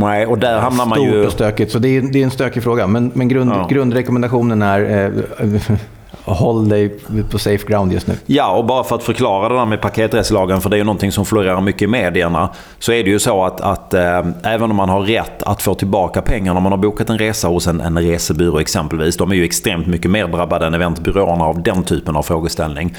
Nej, 0.02 0.26
och 0.26 0.38
där 0.38 0.60
hamnar 0.60 0.86
man 0.86 1.04
ju... 1.04 1.26
och 1.26 1.32
stökigt. 1.32 1.72
Så 1.72 1.80
det 1.80 1.90
är, 1.90 2.02
det 2.02 2.20
är 2.20 2.24
en 2.24 2.32
stökig 2.32 2.64
fråga. 2.64 2.88
Men, 2.88 3.12
men 3.16 3.28
grund, 3.28 3.52
ja. 3.52 3.68
grundrekommendationen 3.70 4.62
är 4.62 5.06
eh, 5.40 5.78
håll 6.26 6.70
dig 6.70 6.90
på 7.32 7.40
safe 7.40 7.68
ground 7.68 7.94
just 7.94 8.08
nu. 8.08 8.14
Ja, 8.26 8.52
och 8.52 8.66
bara 8.66 8.84
för 8.84 8.96
att 8.96 9.04
förklara 9.04 9.50
det 9.50 9.56
där 9.56 9.66
med 9.66 9.82
paketreselagen, 9.82 10.62
för 10.62 10.70
det 10.70 10.76
är 10.76 10.78
ju 10.78 10.84
någonting 10.84 11.12
som 11.12 11.26
florerar 11.26 11.62
mycket 11.62 11.82
i 11.82 11.88
medierna. 11.88 12.50
Så 12.80 12.92
är 12.92 13.04
det 13.04 13.10
ju 13.10 13.20
så 13.20 13.44
att, 13.44 13.62
att 13.62 13.94
äh, 13.94 14.26
även 14.44 14.72
om 14.72 14.76
man 14.76 14.90
har 14.90 15.02
rätt 15.02 15.44
att 15.44 15.62
få 15.62 15.76
tillbaka 15.76 16.22
pengarna 16.22 16.58
om 16.58 16.64
man 16.64 16.72
har 16.72 16.80
bokat 16.80 17.10
en 17.10 17.18
resa 17.18 17.48
hos 17.48 17.68
en, 17.68 17.82
en 17.82 18.00
resebyrå 18.00 18.60
exempelvis. 18.60 19.18
De 19.18 19.32
är 19.32 19.36
ju 19.36 19.44
extremt 19.44 19.88
mycket 19.88 20.12
mer 20.12 20.28
drabbade 20.28 20.66
än 20.66 20.74
eventbyråerna 20.74 21.46
av 21.46 21.64
den 21.64 21.84
typen 21.84 22.16
av 22.16 22.24
frågeställning 22.24 22.96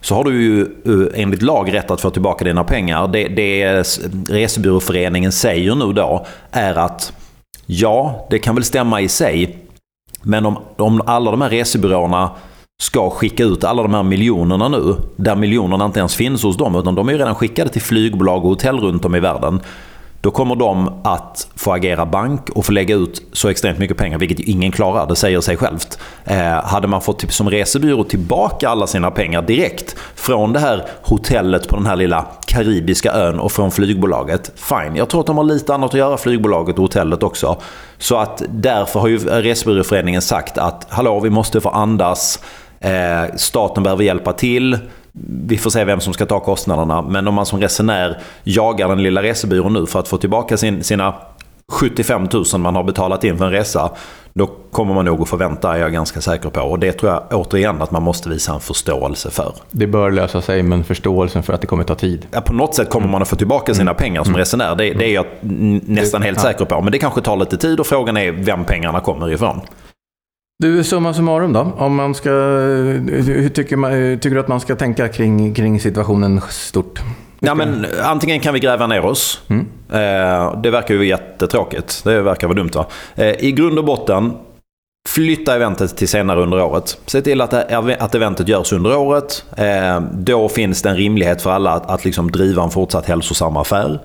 så 0.00 0.14
har 0.14 0.24
du 0.24 0.42
ju 0.42 0.60
eh, 0.62 1.22
enligt 1.22 1.42
lag 1.42 1.74
rätt 1.74 1.90
att 1.90 2.00
få 2.00 2.10
tillbaka 2.10 2.44
dina 2.44 2.64
pengar. 2.64 3.08
Det, 3.08 3.28
det 3.28 3.82
Resebyråföreningen 4.28 5.32
säger 5.32 5.74
nu 5.74 5.92
då 5.92 6.26
är 6.50 6.74
att 6.74 7.12
ja, 7.66 8.26
det 8.30 8.38
kan 8.38 8.54
väl 8.54 8.64
stämma 8.64 9.00
i 9.00 9.08
sig. 9.08 9.58
Men 10.22 10.46
om, 10.46 10.58
om 10.76 11.02
alla 11.06 11.30
de 11.30 11.40
här 11.40 11.50
resebyråerna 11.50 12.30
ska 12.80 13.10
skicka 13.10 13.44
ut 13.44 13.64
alla 13.64 13.82
de 13.82 13.94
här 13.94 14.02
miljonerna 14.02 14.68
nu, 14.68 14.96
där 15.16 15.36
miljonerna 15.36 15.84
inte 15.84 15.98
ens 15.98 16.14
finns 16.14 16.42
hos 16.42 16.56
dem, 16.56 16.76
utan 16.76 16.94
de 16.94 17.08
är 17.08 17.12
ju 17.12 17.18
redan 17.18 17.34
skickade 17.34 17.70
till 17.70 17.82
flygbolag 17.82 18.44
och 18.44 18.48
hotell 18.48 18.80
runt 18.80 19.04
om 19.04 19.14
i 19.14 19.20
världen. 19.20 19.60
Då 20.20 20.30
kommer 20.30 20.56
de 20.56 21.00
att 21.04 21.48
få 21.56 21.72
agera 21.72 22.06
bank 22.06 22.50
och 22.50 22.64
få 22.66 22.72
lägga 22.72 22.94
ut 22.94 23.22
så 23.32 23.48
extremt 23.48 23.78
mycket 23.78 23.96
pengar, 23.96 24.18
vilket 24.18 24.40
ingen 24.40 24.72
klarar. 24.72 25.06
Det 25.06 25.16
säger 25.16 25.40
sig 25.40 25.56
självt. 25.56 25.98
Eh, 26.24 26.64
hade 26.64 26.88
man 26.88 27.00
fått 27.00 27.18
typ, 27.18 27.32
som 27.32 27.50
resebyrå 27.50 28.04
tillbaka 28.04 28.68
alla 28.68 28.86
sina 28.86 29.10
pengar 29.10 29.42
direkt 29.42 29.96
från 30.14 30.52
det 30.52 30.58
här 30.58 30.84
hotellet 31.02 31.68
på 31.68 31.76
den 31.76 31.86
här 31.86 31.96
lilla 31.96 32.26
karibiska 32.46 33.12
ön 33.12 33.40
och 33.40 33.52
från 33.52 33.70
flygbolaget, 33.70 34.52
fine. 34.56 34.96
Jag 34.96 35.08
tror 35.08 35.20
att 35.20 35.26
de 35.26 35.36
har 35.36 35.44
lite 35.44 35.74
annat 35.74 35.90
att 35.90 35.98
göra, 35.98 36.16
flygbolaget 36.16 36.76
och 36.76 36.82
hotellet 36.82 37.22
också. 37.22 37.56
Så 37.98 38.16
att 38.16 38.42
därför 38.48 39.00
har 39.00 39.08
ju 39.08 39.18
Resebyråföreningen 39.18 40.22
sagt 40.22 40.58
att 40.58 40.86
hallå, 40.88 41.20
vi 41.20 41.30
måste 41.30 41.60
få 41.60 41.68
andas. 41.68 42.38
Eh, 42.80 43.34
staten 43.36 43.82
behöver 43.82 44.04
hjälpa 44.04 44.32
till. 44.32 44.78
Vi 45.46 45.58
får 45.58 45.70
se 45.70 45.84
vem 45.84 46.00
som 46.00 46.12
ska 46.12 46.26
ta 46.26 46.40
kostnaderna. 46.40 47.02
Men 47.02 47.28
om 47.28 47.34
man 47.34 47.46
som 47.46 47.60
resenär 47.60 48.18
jagar 48.44 48.88
den 48.88 49.02
lilla 49.02 49.22
resebyrån 49.22 49.72
nu 49.72 49.86
för 49.86 49.98
att 50.00 50.08
få 50.08 50.16
tillbaka 50.16 50.56
sin, 50.56 50.84
sina 50.84 51.14
75 51.70 52.28
000 52.32 52.44
man 52.60 52.76
har 52.76 52.84
betalat 52.84 53.24
in 53.24 53.38
för 53.38 53.44
en 53.44 53.50
resa, 53.50 53.90
då 54.32 54.46
kommer 54.46 54.94
man 54.94 55.04
nog 55.04 55.22
att 55.22 55.28
förvänta, 55.28 55.76
är 55.76 55.80
jag 55.80 55.92
ganska 55.92 56.20
säker 56.20 56.50
på. 56.50 56.60
Och 56.60 56.78
det 56.78 56.92
tror 56.92 57.12
jag 57.12 57.22
återigen 57.30 57.82
att 57.82 57.90
man 57.90 58.02
måste 58.02 58.28
visa 58.28 58.54
en 58.54 58.60
förståelse 58.60 59.30
för. 59.30 59.54
Det 59.70 59.86
bör 59.86 60.10
lösa 60.10 60.40
sig, 60.40 60.62
men 60.62 60.84
förståelsen 60.84 61.42
för 61.42 61.52
att 61.52 61.60
det 61.60 61.66
kommer 61.66 61.84
ta 61.84 61.94
tid. 61.94 62.26
Ja, 62.30 62.40
på 62.40 62.52
något 62.52 62.74
sätt 62.74 62.90
kommer 62.90 63.08
man 63.08 63.22
att 63.22 63.28
få 63.28 63.36
tillbaka 63.36 63.74
sina 63.74 63.94
pengar 63.94 64.24
som 64.24 64.36
resenär. 64.36 64.76
Det, 64.76 64.92
det 64.92 65.04
är 65.04 65.14
jag 65.14 65.26
nästan 65.40 66.22
helt 66.22 66.40
säker 66.40 66.64
på. 66.64 66.80
Men 66.80 66.92
det 66.92 66.98
kanske 66.98 67.20
tar 67.20 67.36
lite 67.36 67.56
tid 67.56 67.80
och 67.80 67.86
frågan 67.86 68.16
är 68.16 68.32
vem 68.32 68.64
pengarna 68.64 69.00
kommer 69.00 69.32
ifrån. 69.32 69.60
Du, 70.60 70.84
summa 70.84 71.14
summarum 71.14 71.52
då. 71.52 71.72
Om 71.76 71.94
man 71.94 72.14
ska, 72.14 72.30
hur 72.30 73.48
tycker, 73.48 73.76
man, 73.76 73.90
tycker 73.92 74.34
du 74.34 74.40
att 74.40 74.48
man 74.48 74.60
ska 74.60 74.76
tänka 74.76 75.08
kring, 75.08 75.54
kring 75.54 75.80
situationen 75.80 76.40
stort? 76.50 77.00
Ja, 77.38 77.54
men, 77.54 77.86
antingen 78.02 78.40
kan 78.40 78.54
vi 78.54 78.60
gräva 78.60 78.86
ner 78.86 79.04
oss. 79.04 79.40
Mm. 79.48 79.66
Eh, 79.92 80.60
det 80.60 80.70
verkar 80.70 80.94
ju 80.94 81.06
jättetråkigt. 81.06 82.04
Det 82.04 82.22
verkar 82.22 82.46
vara 82.46 82.56
dumt 82.56 82.70
va? 82.74 82.86
Eh, 83.14 83.44
I 83.44 83.52
grund 83.52 83.78
och 83.78 83.84
botten, 83.84 84.32
flytta 85.08 85.54
eventet 85.54 85.96
till 85.96 86.08
senare 86.08 86.42
under 86.42 86.62
året. 86.62 86.98
Se 87.06 87.22
till 87.22 87.40
att, 87.40 87.54
att 88.02 88.14
eventet 88.14 88.48
görs 88.48 88.72
under 88.72 88.96
året. 88.96 89.44
Eh, 89.56 90.00
då 90.12 90.48
finns 90.48 90.82
det 90.82 90.88
en 90.88 90.96
rimlighet 90.96 91.42
för 91.42 91.50
alla 91.50 91.72
att, 91.72 91.90
att 91.90 92.04
liksom 92.04 92.30
driva 92.30 92.62
en 92.62 92.70
fortsatt 92.70 93.06
hälsosam 93.06 93.56
affär. 93.56 94.00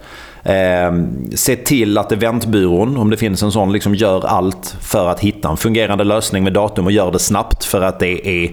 Eh, 0.46 0.94
se 1.36 1.56
till 1.56 1.98
att 1.98 2.12
eventbyrån, 2.12 2.98
om 2.98 3.10
det 3.10 3.18
finns 3.18 3.44
en 3.44 3.52
sån, 3.52 3.72
liksom 3.72 3.96
gör 3.96 4.26
allt 4.26 4.76
för 4.82 5.08
att 5.08 5.20
hitta 5.20 5.50
en 5.50 5.58
fungerande 5.58 6.04
lösning 6.04 6.44
med 6.44 6.54
datum 6.54 6.86
och 6.86 6.92
gör 6.92 7.12
det 7.12 7.20
snabbt 7.20 7.66
för 7.66 7.82
att 7.82 8.00
det 8.00 8.28
är 8.28 8.52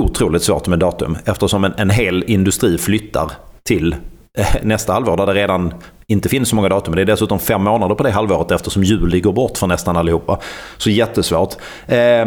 otroligt 0.00 0.42
svårt 0.42 0.66
med 0.66 0.78
datum 0.78 1.18
eftersom 1.24 1.64
en, 1.64 1.72
en 1.76 1.90
hel 1.90 2.24
industri 2.26 2.78
flyttar 2.78 3.32
till 3.64 3.94
eh, 4.38 4.46
nästa 4.62 4.92
halvår 4.92 5.16
där 5.16 5.26
det 5.26 5.34
redan 5.34 5.74
inte 6.06 6.28
finns 6.28 6.48
så 6.48 6.56
många 6.56 6.68
datum. 6.68 6.94
Det 6.94 7.02
är 7.02 7.06
dessutom 7.06 7.38
fem 7.38 7.62
månader 7.62 7.94
på 7.94 8.02
det 8.02 8.10
halvåret 8.10 8.50
eftersom 8.50 8.84
juli 8.84 9.20
går 9.20 9.32
bort 9.32 9.58
för 9.58 9.66
nästan 9.66 9.96
allihopa. 9.96 10.38
Så 10.76 10.90
jättesvårt. 10.90 11.54
Eh, 11.86 12.26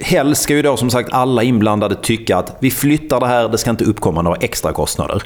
helst 0.00 0.42
ska 0.42 0.54
ju 0.54 0.62
då 0.62 0.76
som 0.76 0.90
sagt 0.90 1.08
alla 1.12 1.42
inblandade 1.42 1.94
tycka 1.94 2.36
att 2.36 2.56
vi 2.60 2.70
flyttar 2.70 3.20
det 3.20 3.26
här, 3.26 3.48
det 3.48 3.58
ska 3.58 3.70
inte 3.70 3.84
uppkomma 3.84 4.22
några 4.22 4.36
extra 4.36 4.72
kostnader. 4.72 5.22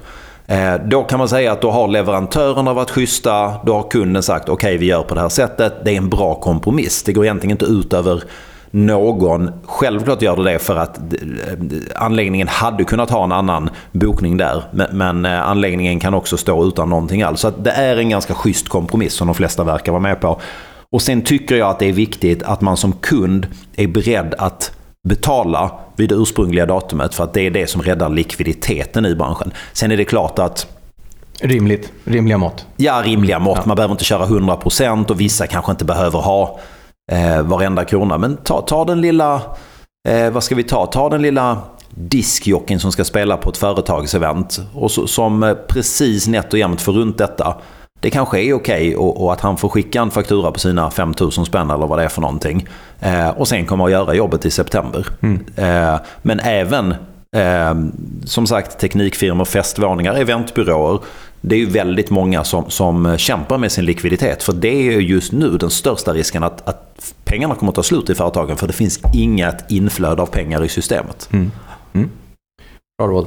Eh, 0.46 0.74
då 0.84 1.02
kan 1.02 1.18
man 1.18 1.28
säga 1.28 1.52
att 1.52 1.62
då 1.62 1.70
har 1.70 1.88
leverantörerna 1.88 2.74
varit 2.74 2.90
schyssta, 2.90 3.52
då 3.66 3.74
har 3.74 3.90
kunden 3.90 4.22
sagt 4.22 4.48
okej 4.48 4.68
okay, 4.68 4.78
vi 4.78 4.86
gör 4.86 5.02
på 5.02 5.14
det 5.14 5.20
här 5.20 5.28
sättet. 5.28 5.84
Det 5.84 5.90
är 5.90 5.96
en 5.96 6.08
bra 6.08 6.34
kompromiss. 6.34 7.02
Det 7.02 7.12
går 7.12 7.24
egentligen 7.24 7.50
inte 7.50 7.64
ut 7.64 7.92
över 7.92 8.22
någon. 8.70 9.50
Självklart 9.66 10.22
gör 10.22 10.36
det 10.36 10.52
det 10.52 10.58
för 10.58 10.76
att 10.76 10.98
eh, 10.98 11.02
anläggningen 11.94 12.48
hade 12.48 12.84
kunnat 12.84 13.10
ha 13.10 13.24
en 13.24 13.32
annan 13.32 13.70
bokning 13.92 14.36
där. 14.36 14.62
Men 14.92 15.24
eh, 15.24 15.48
anläggningen 15.48 16.00
kan 16.00 16.14
också 16.14 16.36
stå 16.36 16.64
utan 16.64 16.90
någonting 16.90 17.22
alls. 17.22 17.40
Så 17.40 17.50
det 17.50 17.70
är 17.70 17.96
en 17.96 18.08
ganska 18.08 18.34
schysst 18.34 18.68
kompromiss 18.68 19.14
som 19.14 19.26
de 19.26 19.34
flesta 19.34 19.64
verkar 19.64 19.92
vara 19.92 20.02
med 20.02 20.20
på. 20.20 20.40
Och 20.90 21.02
sen 21.02 21.22
tycker 21.22 21.56
jag 21.56 21.70
att 21.70 21.78
det 21.78 21.86
är 21.86 21.92
viktigt 21.92 22.42
att 22.42 22.60
man 22.60 22.76
som 22.76 22.92
kund 22.92 23.46
är 23.76 23.86
beredd 23.86 24.34
att 24.38 24.72
betala 25.08 25.70
vid 25.96 26.08
det 26.08 26.14
ursprungliga 26.14 26.66
datumet 26.66 27.14
för 27.14 27.24
att 27.24 27.34
det 27.34 27.46
är 27.46 27.50
det 27.50 27.66
som 27.66 27.82
räddar 27.82 28.08
likviditeten 28.08 29.06
i 29.06 29.14
branschen. 29.14 29.52
Sen 29.72 29.90
är 29.90 29.96
det 29.96 30.04
klart 30.04 30.38
att 30.38 30.66
Rimligt. 31.40 31.92
Rimliga 32.04 32.38
mått. 32.38 32.66
Ja, 32.76 33.02
rimliga 33.04 33.38
mått. 33.38 33.58
Ja. 33.58 33.62
Man 33.66 33.76
behöver 33.76 33.92
inte 33.92 34.04
köra 34.04 34.26
100% 34.26 35.10
och 35.10 35.20
vissa 35.20 35.46
kanske 35.46 35.72
inte 35.72 35.84
behöver 35.84 36.18
ha 36.18 36.60
eh, 37.12 37.42
varenda 37.42 37.84
krona. 37.84 38.18
Men 38.18 38.36
ta, 38.36 38.60
ta 38.60 38.84
den 38.84 39.00
lilla, 39.00 39.42
eh, 40.08 40.30
vad 40.30 40.44
ska 40.44 40.54
vi 40.54 40.64
ta? 40.64 40.86
Ta 40.86 41.08
den 41.08 41.22
lilla 41.22 41.58
diskjocken 41.90 42.80
som 42.80 42.92
ska 42.92 43.04
spela 43.04 43.36
på 43.36 43.50
ett 43.50 43.56
företagsevent 43.56 44.60
och 44.74 44.90
så, 44.90 45.06
som 45.06 45.42
eh, 45.42 45.54
precis 45.54 46.28
nätt 46.28 46.52
och 46.52 46.58
jämnt 46.58 46.80
får 46.80 46.92
runt 46.92 47.18
detta. 47.18 47.56
Det 48.02 48.10
kanske 48.10 48.40
är 48.40 48.52
okej 48.52 48.96
och, 48.96 49.24
och, 49.24 49.32
att 49.32 49.40
han 49.40 49.56
får 49.56 49.68
skicka 49.68 50.00
en 50.00 50.10
faktura 50.10 50.52
på 50.52 50.58
sina 50.58 50.90
5000 50.90 51.44
spänn 51.44 51.70
eller 51.70 51.86
vad 51.86 51.98
det 51.98 52.04
är 52.04 52.08
för 52.08 52.20
någonting. 52.20 52.66
Eh, 53.00 53.28
och 53.28 53.48
sen 53.48 53.66
kommer 53.66 53.84
att 53.84 53.90
göra 53.90 54.14
jobbet 54.14 54.46
i 54.46 54.50
september. 54.50 55.06
Mm. 55.20 55.44
Eh, 55.56 56.00
men 56.22 56.40
även 56.40 56.94
Eh, 57.36 57.74
som 58.24 58.46
sagt, 58.46 58.78
teknikfirmor, 58.78 59.44
festvåningar, 59.44 60.14
eventbyråer. 60.14 60.98
Det 61.40 61.54
är 61.54 61.58
ju 61.58 61.66
väldigt 61.66 62.10
många 62.10 62.44
som, 62.44 62.70
som 62.70 63.18
kämpar 63.18 63.58
med 63.58 63.72
sin 63.72 63.84
likviditet. 63.84 64.42
För 64.42 64.52
det 64.52 64.68
är 64.68 65.00
just 65.00 65.32
nu 65.32 65.58
den 65.58 65.70
största 65.70 66.12
risken 66.12 66.42
att, 66.42 66.68
att 66.68 67.14
pengarna 67.24 67.54
kommer 67.54 67.72
att 67.72 67.76
ta 67.76 67.82
slut 67.82 68.10
i 68.10 68.14
företagen. 68.14 68.56
För 68.56 68.66
det 68.66 68.72
finns 68.72 69.00
inget 69.14 69.70
inflöde 69.70 70.22
av 70.22 70.26
pengar 70.26 70.64
i 70.64 70.68
systemet. 70.68 71.28
Mm. 71.32 71.50
Mm. 71.92 72.10
Bra 72.98 73.06
råd. 73.06 73.26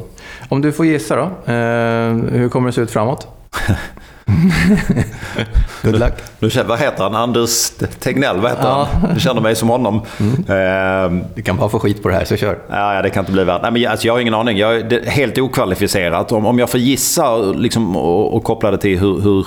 Om 0.49 0.61
du 0.61 0.71
får 0.71 0.85
gissa 0.85 1.15
då, 1.15 1.53
eh, 1.53 2.13
hur 2.31 2.49
kommer 2.49 2.67
det 2.67 2.73
se 2.73 2.81
ut 2.81 2.91
framåt? 2.91 3.27
Good 5.83 5.99
luck. 5.99 6.13
Nu, 6.39 6.49
nu, 6.55 6.63
vad 6.63 6.79
heter 6.79 7.03
han? 7.03 7.15
Anders 7.15 7.69
Tegnell, 7.99 8.39
vad 8.39 8.51
heter 8.51 8.67
ja. 8.67 8.87
han? 8.91 9.13
Du 9.13 9.19
känner 9.19 9.41
mig 9.41 9.55
som 9.55 9.69
honom. 9.69 10.01
Mm. 10.19 10.33
Uh, 10.33 11.25
du 11.35 11.41
kan 11.41 11.57
bara 11.57 11.69
få 11.69 11.79
skit 11.79 12.03
på 12.03 12.09
det 12.09 12.15
här, 12.15 12.25
så 12.25 12.35
kör. 12.35 12.57
Ja, 12.69 13.01
det 13.01 13.09
kan 13.09 13.21
inte 13.21 13.31
bli 13.31 13.43
värt. 13.43 13.61
Nej, 13.61 13.71
men 13.71 13.87
alltså, 13.87 14.07
jag 14.07 14.13
har 14.13 14.19
ingen 14.19 14.33
aning. 14.33 14.57
Jag 14.57 14.93
är 14.93 15.09
helt 15.09 15.37
okvalificerat. 15.37 16.31
Om, 16.31 16.45
om 16.45 16.59
jag 16.59 16.69
får 16.69 16.79
gissa 16.79 17.37
liksom, 17.37 17.95
och, 17.95 18.35
och 18.35 18.43
koppla 18.43 18.71
det 18.71 18.77
till 18.77 18.99
hur, 18.99 19.21
hur 19.21 19.45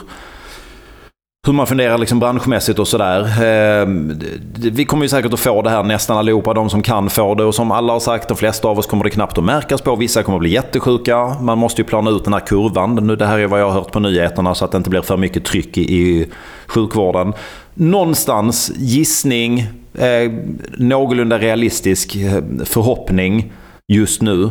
hur 1.49 1.53
man 1.55 1.67
funderar 1.67 1.99
liksom 1.99 2.19
branschmässigt 2.19 2.79
och 2.79 2.89
sådär. 2.89 3.43
Ehm, 3.43 4.21
vi 4.55 4.85
kommer 4.85 5.05
ju 5.05 5.09
säkert 5.09 5.33
att 5.33 5.41
få 5.41 5.63
det 5.63 5.71
här 5.71 5.83
nästan 5.83 6.19
allihopa, 6.19 6.55
de 6.55 6.71
som 6.71 6.83
kan 6.83 7.11
få 7.11 7.35
det. 7.35 7.45
Och 7.45 7.55
som 7.55 7.71
alla 7.71 7.93
har 7.93 8.01
sagt, 8.01 8.29
de 8.29 8.37
flesta 8.37 8.69
av 8.69 8.79
oss 8.79 8.87
kommer 8.87 9.05
det 9.05 9.11
knappt 9.11 9.39
att 9.39 9.45
märkas 9.45 9.81
på. 9.81 9.97
Vissa 9.97 10.23
kommer 10.23 10.39
att 10.39 10.41
bli 10.41 10.51
jättesjuka. 10.51 11.37
Man 11.41 11.59
måste 11.59 11.83
ju 11.83 11.89
plana 11.89 12.11
ut 12.11 12.25
den 12.25 12.33
här 12.33 12.41
kurvan. 12.41 12.95
Nu, 12.95 13.17
det 13.17 13.27
här 13.27 13.39
är 13.39 13.47
vad 13.47 13.61
jag 13.61 13.67
har 13.67 13.73
hört 13.73 13.93
på 13.93 14.01
nyheterna 14.01 14.55
så 14.55 14.65
att 14.65 14.73
det 14.73 14.79
inte 14.79 14.91
blir 14.91 15.03
för 15.03 15.17
mycket 15.17 15.45
tryck 15.45 15.79
i, 15.79 15.83
i 15.83 16.27
sjukvården. 16.67 17.33
Någonstans 17.75 18.73
gissning, 18.77 19.59
eh, 19.95 20.33
någorlunda 20.79 21.39
realistisk 21.39 22.17
eh, 22.17 22.43
förhoppning 22.65 23.53
just 23.93 24.23
nu. 24.23 24.51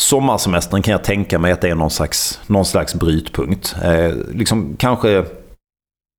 Sommarsemestern 0.00 0.82
kan 0.82 0.92
jag 0.92 1.04
tänka 1.04 1.38
mig 1.38 1.52
att 1.52 1.60
det 1.60 1.68
är 1.68 1.74
någon 1.74 1.90
slags, 1.90 2.40
någon 2.46 2.64
slags 2.64 2.94
brytpunkt. 2.94 3.76
Eh, 3.84 4.14
liksom 4.34 4.76
kanske 4.78 5.24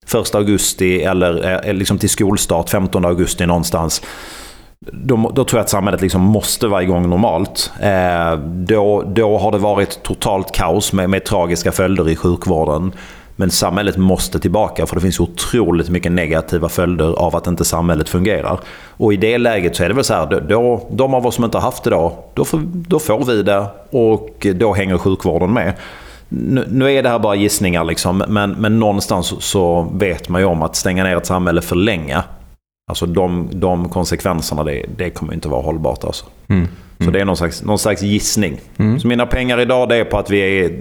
1 0.06 0.36
augusti 0.36 1.04
eller 1.04 1.46
eh, 1.46 1.70
eh, 1.70 1.74
liksom 1.74 1.98
till 1.98 2.10
skolstart 2.10 2.70
15 2.70 3.06
augusti 3.06 3.46
någonstans. 3.46 4.02
Då, 4.92 5.32
då, 5.36 5.44
tror 5.44 5.60
jag 5.60 5.64
att 5.64 5.70
samhället 5.70 6.02
liksom 6.02 6.22
måste 6.22 6.68
vara 6.68 6.84
igång 6.84 7.10
normalt. 7.10 7.72
Eh, 7.82 8.36
då, 8.46 9.02
då 9.02 9.38
har 9.38 9.52
det 9.52 9.58
varit 9.58 10.04
totalt 10.04 10.52
kaos 10.52 10.94
med, 10.94 11.10
med 11.10 11.26
tragiska 11.26 11.72
följder 11.72 12.10
i 12.10 12.16
sjukvården. 12.16 12.94
Men 13.36 13.52
samhället 13.52 13.98
måste 13.98 14.40
tillbaka 14.40 14.86
för 14.86 14.96
det 14.96 15.02
finns 15.02 15.20
otroligt 15.20 15.90
mycket 15.90 16.12
negativa 16.12 16.70
följder 16.70 17.14
av 17.14 17.36
att 17.36 17.48
inte 17.48 17.66
samhället 17.66 18.10
fungerar. 18.10 18.60
Och 18.88 19.14
i 19.14 19.18
det 19.18 19.38
läget 19.38 19.76
så 19.76 19.84
är 19.84 19.90
det 19.90 19.96
väl 19.96 20.04
så 20.04 20.14
här, 20.14 20.42
då, 20.50 20.88
de 20.92 21.14
av 21.14 21.28
oss 21.28 21.36
som 21.36 21.46
inte 21.46 21.58
har 21.58 21.64
haft 21.64 21.84
det 21.84 21.90
då, 21.90 22.24
då 22.34 22.46
får, 22.46 22.62
då 22.66 23.00
får 23.00 23.26
vi 23.26 23.44
det 23.44 23.66
och 23.90 24.48
då 24.56 24.74
hänger 24.74 24.98
sjukvården 24.98 25.54
med 25.54 25.74
nu, 26.34 26.67
nu, 26.72 26.91
är 26.91 27.04
det 27.04 27.10
här 27.10 27.20
bara 27.20 27.36
gissningar, 27.36 27.84
liksom, 27.84 28.24
men, 28.28 28.52
men 28.52 28.80
någonstans 28.80 29.34
så 29.39 29.91
vet 29.94 30.30
man 30.30 30.41
ju 30.41 30.48
om 30.48 30.62
att 30.62 30.76
stänga 30.76 31.04
ner 31.04 31.17
ett 31.17 31.26
samhälle 31.26 31.62
för 31.62 31.76
länge. 31.76 32.24
Alltså 32.91 33.06
de, 33.06 33.50
de 33.52 33.89
konsekvenserna, 33.89 34.63
det, 34.63 34.86
det 34.98 35.10
kommer 35.10 35.34
inte 35.34 35.50
vara 35.50 35.62
hållbart. 35.62 36.04
Alltså. 36.04 36.26
Mm. 36.48 36.67
Så 36.98 37.04
mm. 37.04 37.13
det 37.13 37.22
är 37.22 37.26
någon 37.26 37.38
slags, 37.38 37.63
någon 37.63 37.80
slags 37.80 38.02
gissning. 38.02 38.62
Mm. 38.78 39.00
Så 39.00 39.08
mina 39.08 39.26
pengar 39.26 39.60
idag 39.60 39.89
det 39.89 39.96
är 39.96 40.04
på 40.04 40.17
att 40.17 40.30
vi 40.30 40.39
är 40.39 40.72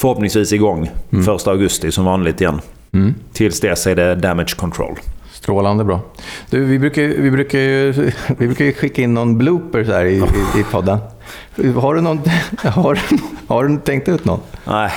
förhoppningsvis 0.00 0.52
igång 0.52 0.90
mm. 1.12 1.34
1 1.34 1.46
augusti 1.46 1.92
som 1.92 2.04
vanligt 2.04 2.40
igen. 2.40 2.60
Mm. 2.92 3.14
Tills 3.32 3.60
dess 3.60 3.86
är 3.86 3.96
det 3.96 4.14
damage 4.14 4.56
control. 4.56 4.98
Strålande 5.32 5.84
bra. 5.84 6.00
Du, 6.50 6.64
vi, 6.64 6.78
brukar, 6.78 7.02
vi, 7.02 7.30
brukar 7.30 7.58
ju, 7.58 7.92
vi 8.38 8.46
brukar 8.46 8.72
skicka 8.72 9.02
in 9.02 9.14
någon 9.14 9.38
blooper 9.38 9.84
så 9.84 9.92
här 9.92 10.04
i, 10.04 10.16
i, 10.16 10.60
i 10.60 10.64
podden. 10.72 10.98
Har 11.80 11.94
du, 11.94 12.00
någon, 12.00 12.20
har, 12.62 12.98
har 13.48 13.64
du 13.64 13.76
tänkt 13.76 14.08
ut 14.08 14.24
någon? 14.24 14.40
Nej. 14.64 14.90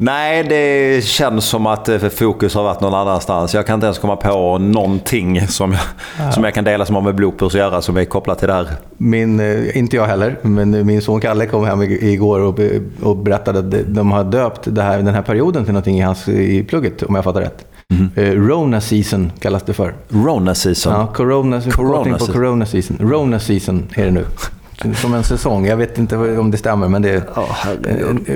Nej, 0.00 0.44
det 0.44 1.04
känns 1.04 1.44
som 1.44 1.66
att 1.66 1.88
eh, 1.88 1.98
fokus 1.98 2.54
har 2.54 2.62
varit 2.62 2.80
någon 2.80 2.94
annanstans. 2.94 3.54
Jag 3.54 3.66
kan 3.66 3.74
inte 3.74 3.86
ens 3.86 3.98
komma 3.98 4.16
på 4.16 4.58
någonting 4.58 5.46
som 5.48 5.72
jag, 5.72 5.80
ja. 6.18 6.32
som 6.32 6.44
jag 6.44 6.54
kan 6.54 6.64
dela 6.64 6.86
som 6.86 6.94
har 6.94 7.02
med 7.02 7.14
bloopers 7.14 7.54
att 7.54 7.60
göra 7.60 7.82
som 7.82 7.96
är 7.96 8.04
kopplat 8.04 8.38
till 8.38 8.48
det 8.48 8.54
här. 8.54 8.68
Min, 8.96 9.40
eh, 9.40 9.78
inte 9.78 9.96
jag 9.96 10.06
heller, 10.06 10.38
men 10.42 10.86
min 10.86 11.02
son 11.02 11.20
Kalle 11.20 11.46
kom 11.46 11.64
hem 11.64 11.82
igår 11.82 12.40
och, 12.40 12.60
och 13.02 13.16
berättade 13.16 13.58
att 13.58 13.94
de 13.94 14.12
har 14.12 14.24
döpt 14.24 14.60
det 14.64 14.82
här, 14.82 14.98
den 14.98 15.14
här 15.14 15.22
perioden 15.22 15.64
till 15.64 15.72
någonting 15.72 15.98
i, 15.98 16.02
hans, 16.02 16.28
i 16.28 16.64
plugget, 16.64 17.02
om 17.02 17.14
jag 17.14 17.24
fattar 17.24 17.40
rätt. 17.40 17.66
Mm. 17.90 18.48
Rona 18.48 18.80
season 18.80 19.32
kallas 19.40 19.62
det 19.62 19.72
för. 19.72 19.94
Rona 20.08 20.54
season? 20.54 20.92
Ja, 20.92 21.06
corona, 21.06 21.60
corona, 21.60 22.18
på 22.18 22.26
corona 22.26 22.66
season. 22.66 22.96
Rona 23.00 23.38
season 23.38 23.86
är 23.94 24.04
det 24.04 24.10
nu. 24.10 24.24
Som 24.94 25.14
en 25.14 25.24
säsong. 25.24 25.66
Jag 25.66 25.76
vet 25.76 25.98
inte 25.98 26.16
om 26.16 26.50
det 26.50 26.58
stämmer, 26.58 26.88
men 26.88 27.02
det, 27.02 27.16
oh, 27.36 27.66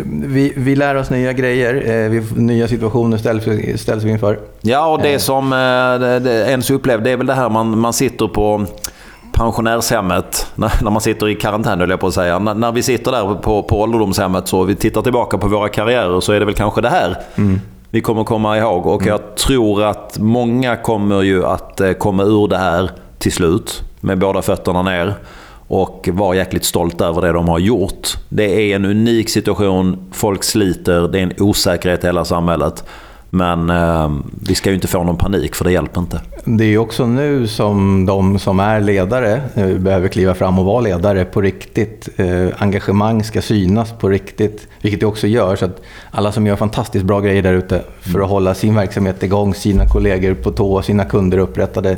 vi, 0.04 0.52
vi 0.56 0.76
lär 0.76 0.94
oss 0.94 1.10
nya 1.10 1.32
grejer. 1.32 2.08
Vi, 2.08 2.42
nya 2.42 2.68
situationer 2.68 3.16
ställs, 3.16 3.44
ställs 3.80 4.04
vi 4.04 4.10
inför. 4.10 4.38
Ja, 4.60 4.86
och 4.86 5.02
det 5.02 5.18
som 5.18 5.52
ens 5.52 6.70
upplevde, 6.70 7.04
det 7.04 7.10
är 7.10 7.16
väl 7.16 7.26
det 7.26 7.34
här 7.34 7.48
man, 7.48 7.78
man 7.78 7.92
sitter 7.92 8.28
på 8.28 8.66
pensionärshemmet, 9.32 10.46
när, 10.54 10.90
man 10.90 11.00
sitter 11.00 11.28
i 11.28 11.34
karantän 11.34 11.80
höll 11.80 11.90
jag 11.90 12.00
på 12.00 12.06
att 12.06 12.14
säga. 12.14 12.38
När, 12.38 12.54
när, 12.54 12.72
vi 12.72 12.82
sitter 12.82 13.12
där 13.12 13.34
på, 13.34 13.62
på 13.62 13.80
ålderdomshemmet 13.80 14.48
så 14.48 14.64
vi 14.64 14.74
tittar 14.74 15.02
tillbaka 15.02 15.38
på 15.38 15.48
våra 15.48 15.68
karriärer 15.68 16.20
så 16.20 16.32
är 16.32 16.40
det 16.40 16.46
väl 16.46 16.54
kanske 16.54 16.80
det 16.80 16.88
här 16.88 17.18
mm 17.34 17.60
vi 17.94 18.00
kommer 18.00 18.24
komma 18.24 18.58
ihåg. 18.58 18.86
Och 18.86 19.06
jag 19.06 19.34
tror 19.34 19.82
att 19.82 20.18
många 20.18 20.76
kommer 20.76 21.22
ju 21.22 21.46
att 21.46 21.80
eh, 21.80 21.92
komma 21.92 22.22
ur 22.22 22.48
det 22.48 22.58
här 22.58 22.90
till 23.18 23.32
slut 23.32 23.82
med 24.00 24.18
båda 24.18 24.42
fötterna 24.42 24.82
ner 24.82 25.14
och 25.72 26.08
vara 26.12 26.36
jäkligt 26.36 26.64
stolt 26.64 27.00
över 27.00 27.22
det 27.22 27.32
de 27.32 27.48
har 27.48 27.58
gjort. 27.58 28.18
Det 28.28 28.44
är 28.44 28.76
en 28.76 28.84
unik 28.84 29.30
situation, 29.30 29.98
folk 30.12 30.44
sliter, 30.44 31.08
det 31.08 31.18
är 31.18 31.22
en 31.22 31.32
osäkerhet 31.38 32.04
i 32.04 32.06
hela 32.06 32.24
samhället. 32.24 32.84
Men 33.30 33.70
eh, 33.70 34.10
vi 34.46 34.54
ska 34.54 34.68
ju 34.68 34.74
inte 34.74 34.88
få 34.88 35.04
någon 35.04 35.16
panik 35.16 35.54
för 35.54 35.64
det 35.64 35.72
hjälper 35.72 36.00
inte. 36.00 36.20
Det 36.44 36.64
är 36.64 36.78
också 36.78 37.06
nu 37.06 37.46
som 37.46 38.06
de 38.06 38.38
som 38.38 38.60
är 38.60 38.80
ledare 38.80 39.40
eh, 39.54 39.68
behöver 39.68 40.08
kliva 40.08 40.34
fram 40.34 40.58
och 40.58 40.64
vara 40.64 40.80
ledare 40.80 41.24
på 41.24 41.40
riktigt. 41.40 42.08
Eh, 42.16 42.48
engagemang 42.58 43.24
ska 43.24 43.42
synas 43.42 43.92
på 43.92 44.08
riktigt, 44.08 44.68
vilket 44.82 45.00
det 45.00 45.06
också 45.06 45.26
gör. 45.26 45.56
Så 45.56 45.64
att 45.64 45.82
alla 46.10 46.32
som 46.32 46.46
gör 46.46 46.56
fantastiskt 46.56 47.04
bra 47.04 47.20
grejer 47.20 47.42
där 47.42 47.54
ute 47.54 47.82
för 48.00 48.20
att 48.20 48.28
hålla 48.28 48.54
sin 48.54 48.74
verksamhet 48.74 49.22
igång, 49.22 49.54
sina 49.54 49.86
kollegor 49.86 50.34
på 50.34 50.50
tå, 50.50 50.82
sina 50.82 51.04
kunder 51.04 51.38
upprättade. 51.38 51.96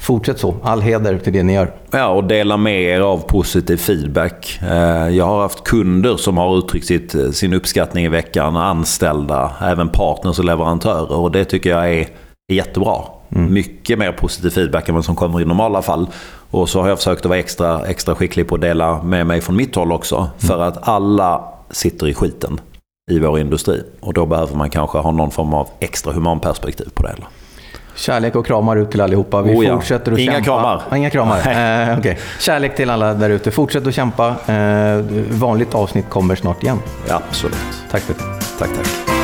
Fortsätt 0.00 0.38
så. 0.38 0.54
All 0.62 0.80
heder 0.80 1.18
till 1.18 1.32
det 1.32 1.42
ni 1.42 1.54
gör. 1.54 1.72
Ja, 1.90 2.08
och 2.08 2.24
dela 2.24 2.56
med 2.56 2.82
er 2.82 3.00
av 3.00 3.18
positiv 3.18 3.76
feedback. 3.76 4.58
Eh, 4.62 5.08
jag 5.08 5.24
har 5.24 5.42
haft 5.42 5.64
kunder 5.64 6.16
som 6.16 6.36
har 6.36 6.58
uttryckt 6.58 6.86
sitt, 6.86 7.14
sin 7.36 7.52
uppskattning 7.52 8.04
i 8.04 8.08
veckan, 8.08 8.56
anställda, 8.56 9.52
även 9.60 9.88
partners 9.88 10.38
och 10.38 10.44
leverantörer. 10.44 11.12
Och 11.12 11.30
det 11.30 11.44
tycker 11.44 11.70
jag 11.70 11.94
är 11.94 12.08
jättebra. 12.52 12.96
Mm. 13.34 13.54
Mycket 13.54 13.98
mer 13.98 14.12
positiv 14.12 14.50
feedback 14.50 14.88
än 14.88 14.94
vad 14.94 15.04
som 15.04 15.16
kommer 15.16 15.40
i 15.40 15.44
normala 15.44 15.82
fall. 15.82 16.06
Och 16.50 16.68
så 16.68 16.80
har 16.80 16.88
jag 16.88 16.98
försökt 16.98 17.20
att 17.20 17.28
vara 17.28 17.38
extra, 17.38 17.86
extra 17.86 18.14
skicklig 18.14 18.48
på 18.48 18.54
att 18.54 18.60
dela 18.60 19.02
med 19.02 19.26
mig 19.26 19.40
från 19.40 19.56
mitt 19.56 19.74
håll 19.74 19.92
också. 19.92 20.16
Mm. 20.16 20.30
För 20.38 20.62
att 20.62 20.88
alla 20.88 21.44
sitter 21.70 22.08
i 22.08 22.14
skiten 22.14 22.60
i 23.10 23.18
vår 23.18 23.38
industri. 23.38 23.82
Och 24.00 24.14
då 24.14 24.26
behöver 24.26 24.56
man 24.56 24.70
kanske 24.70 24.98
ha 24.98 25.10
någon 25.10 25.30
form 25.30 25.54
av 25.54 25.68
extra 25.80 26.12
humanperspektiv 26.12 26.88
på 26.94 27.02
det 27.02 27.08
hela. 27.08 27.26
Kärlek 28.00 28.36
och 28.36 28.46
kramar 28.46 28.76
ut 28.76 28.90
till 28.90 29.00
allihopa. 29.00 29.42
Vi 29.42 29.54
oh 29.54 29.66
ja. 29.66 29.76
fortsätter 29.76 30.12
att 30.12 30.18
Inga 30.18 30.32
kämpa. 30.32 30.44
kramar. 30.44 30.82
Ah, 30.88 30.96
inga 30.96 31.10
kramar. 31.10 31.38
Eh, 31.90 31.98
okay. 31.98 32.16
Kärlek 32.38 32.76
till 32.76 32.90
alla 32.90 33.14
där 33.14 33.30
ute. 33.30 33.50
Fortsätt 33.50 33.86
att 33.86 33.94
kämpa. 33.94 34.28
Eh, 34.46 35.04
vanligt 35.30 35.74
avsnitt 35.74 36.10
kommer 36.10 36.34
snart 36.34 36.62
igen. 36.62 36.78
Ja, 37.08 37.22
absolut. 37.28 37.56
Tack 37.90 38.02
för 38.02 38.14
det. 38.14 38.20
Tack, 38.58 38.70
tack. 38.76 39.19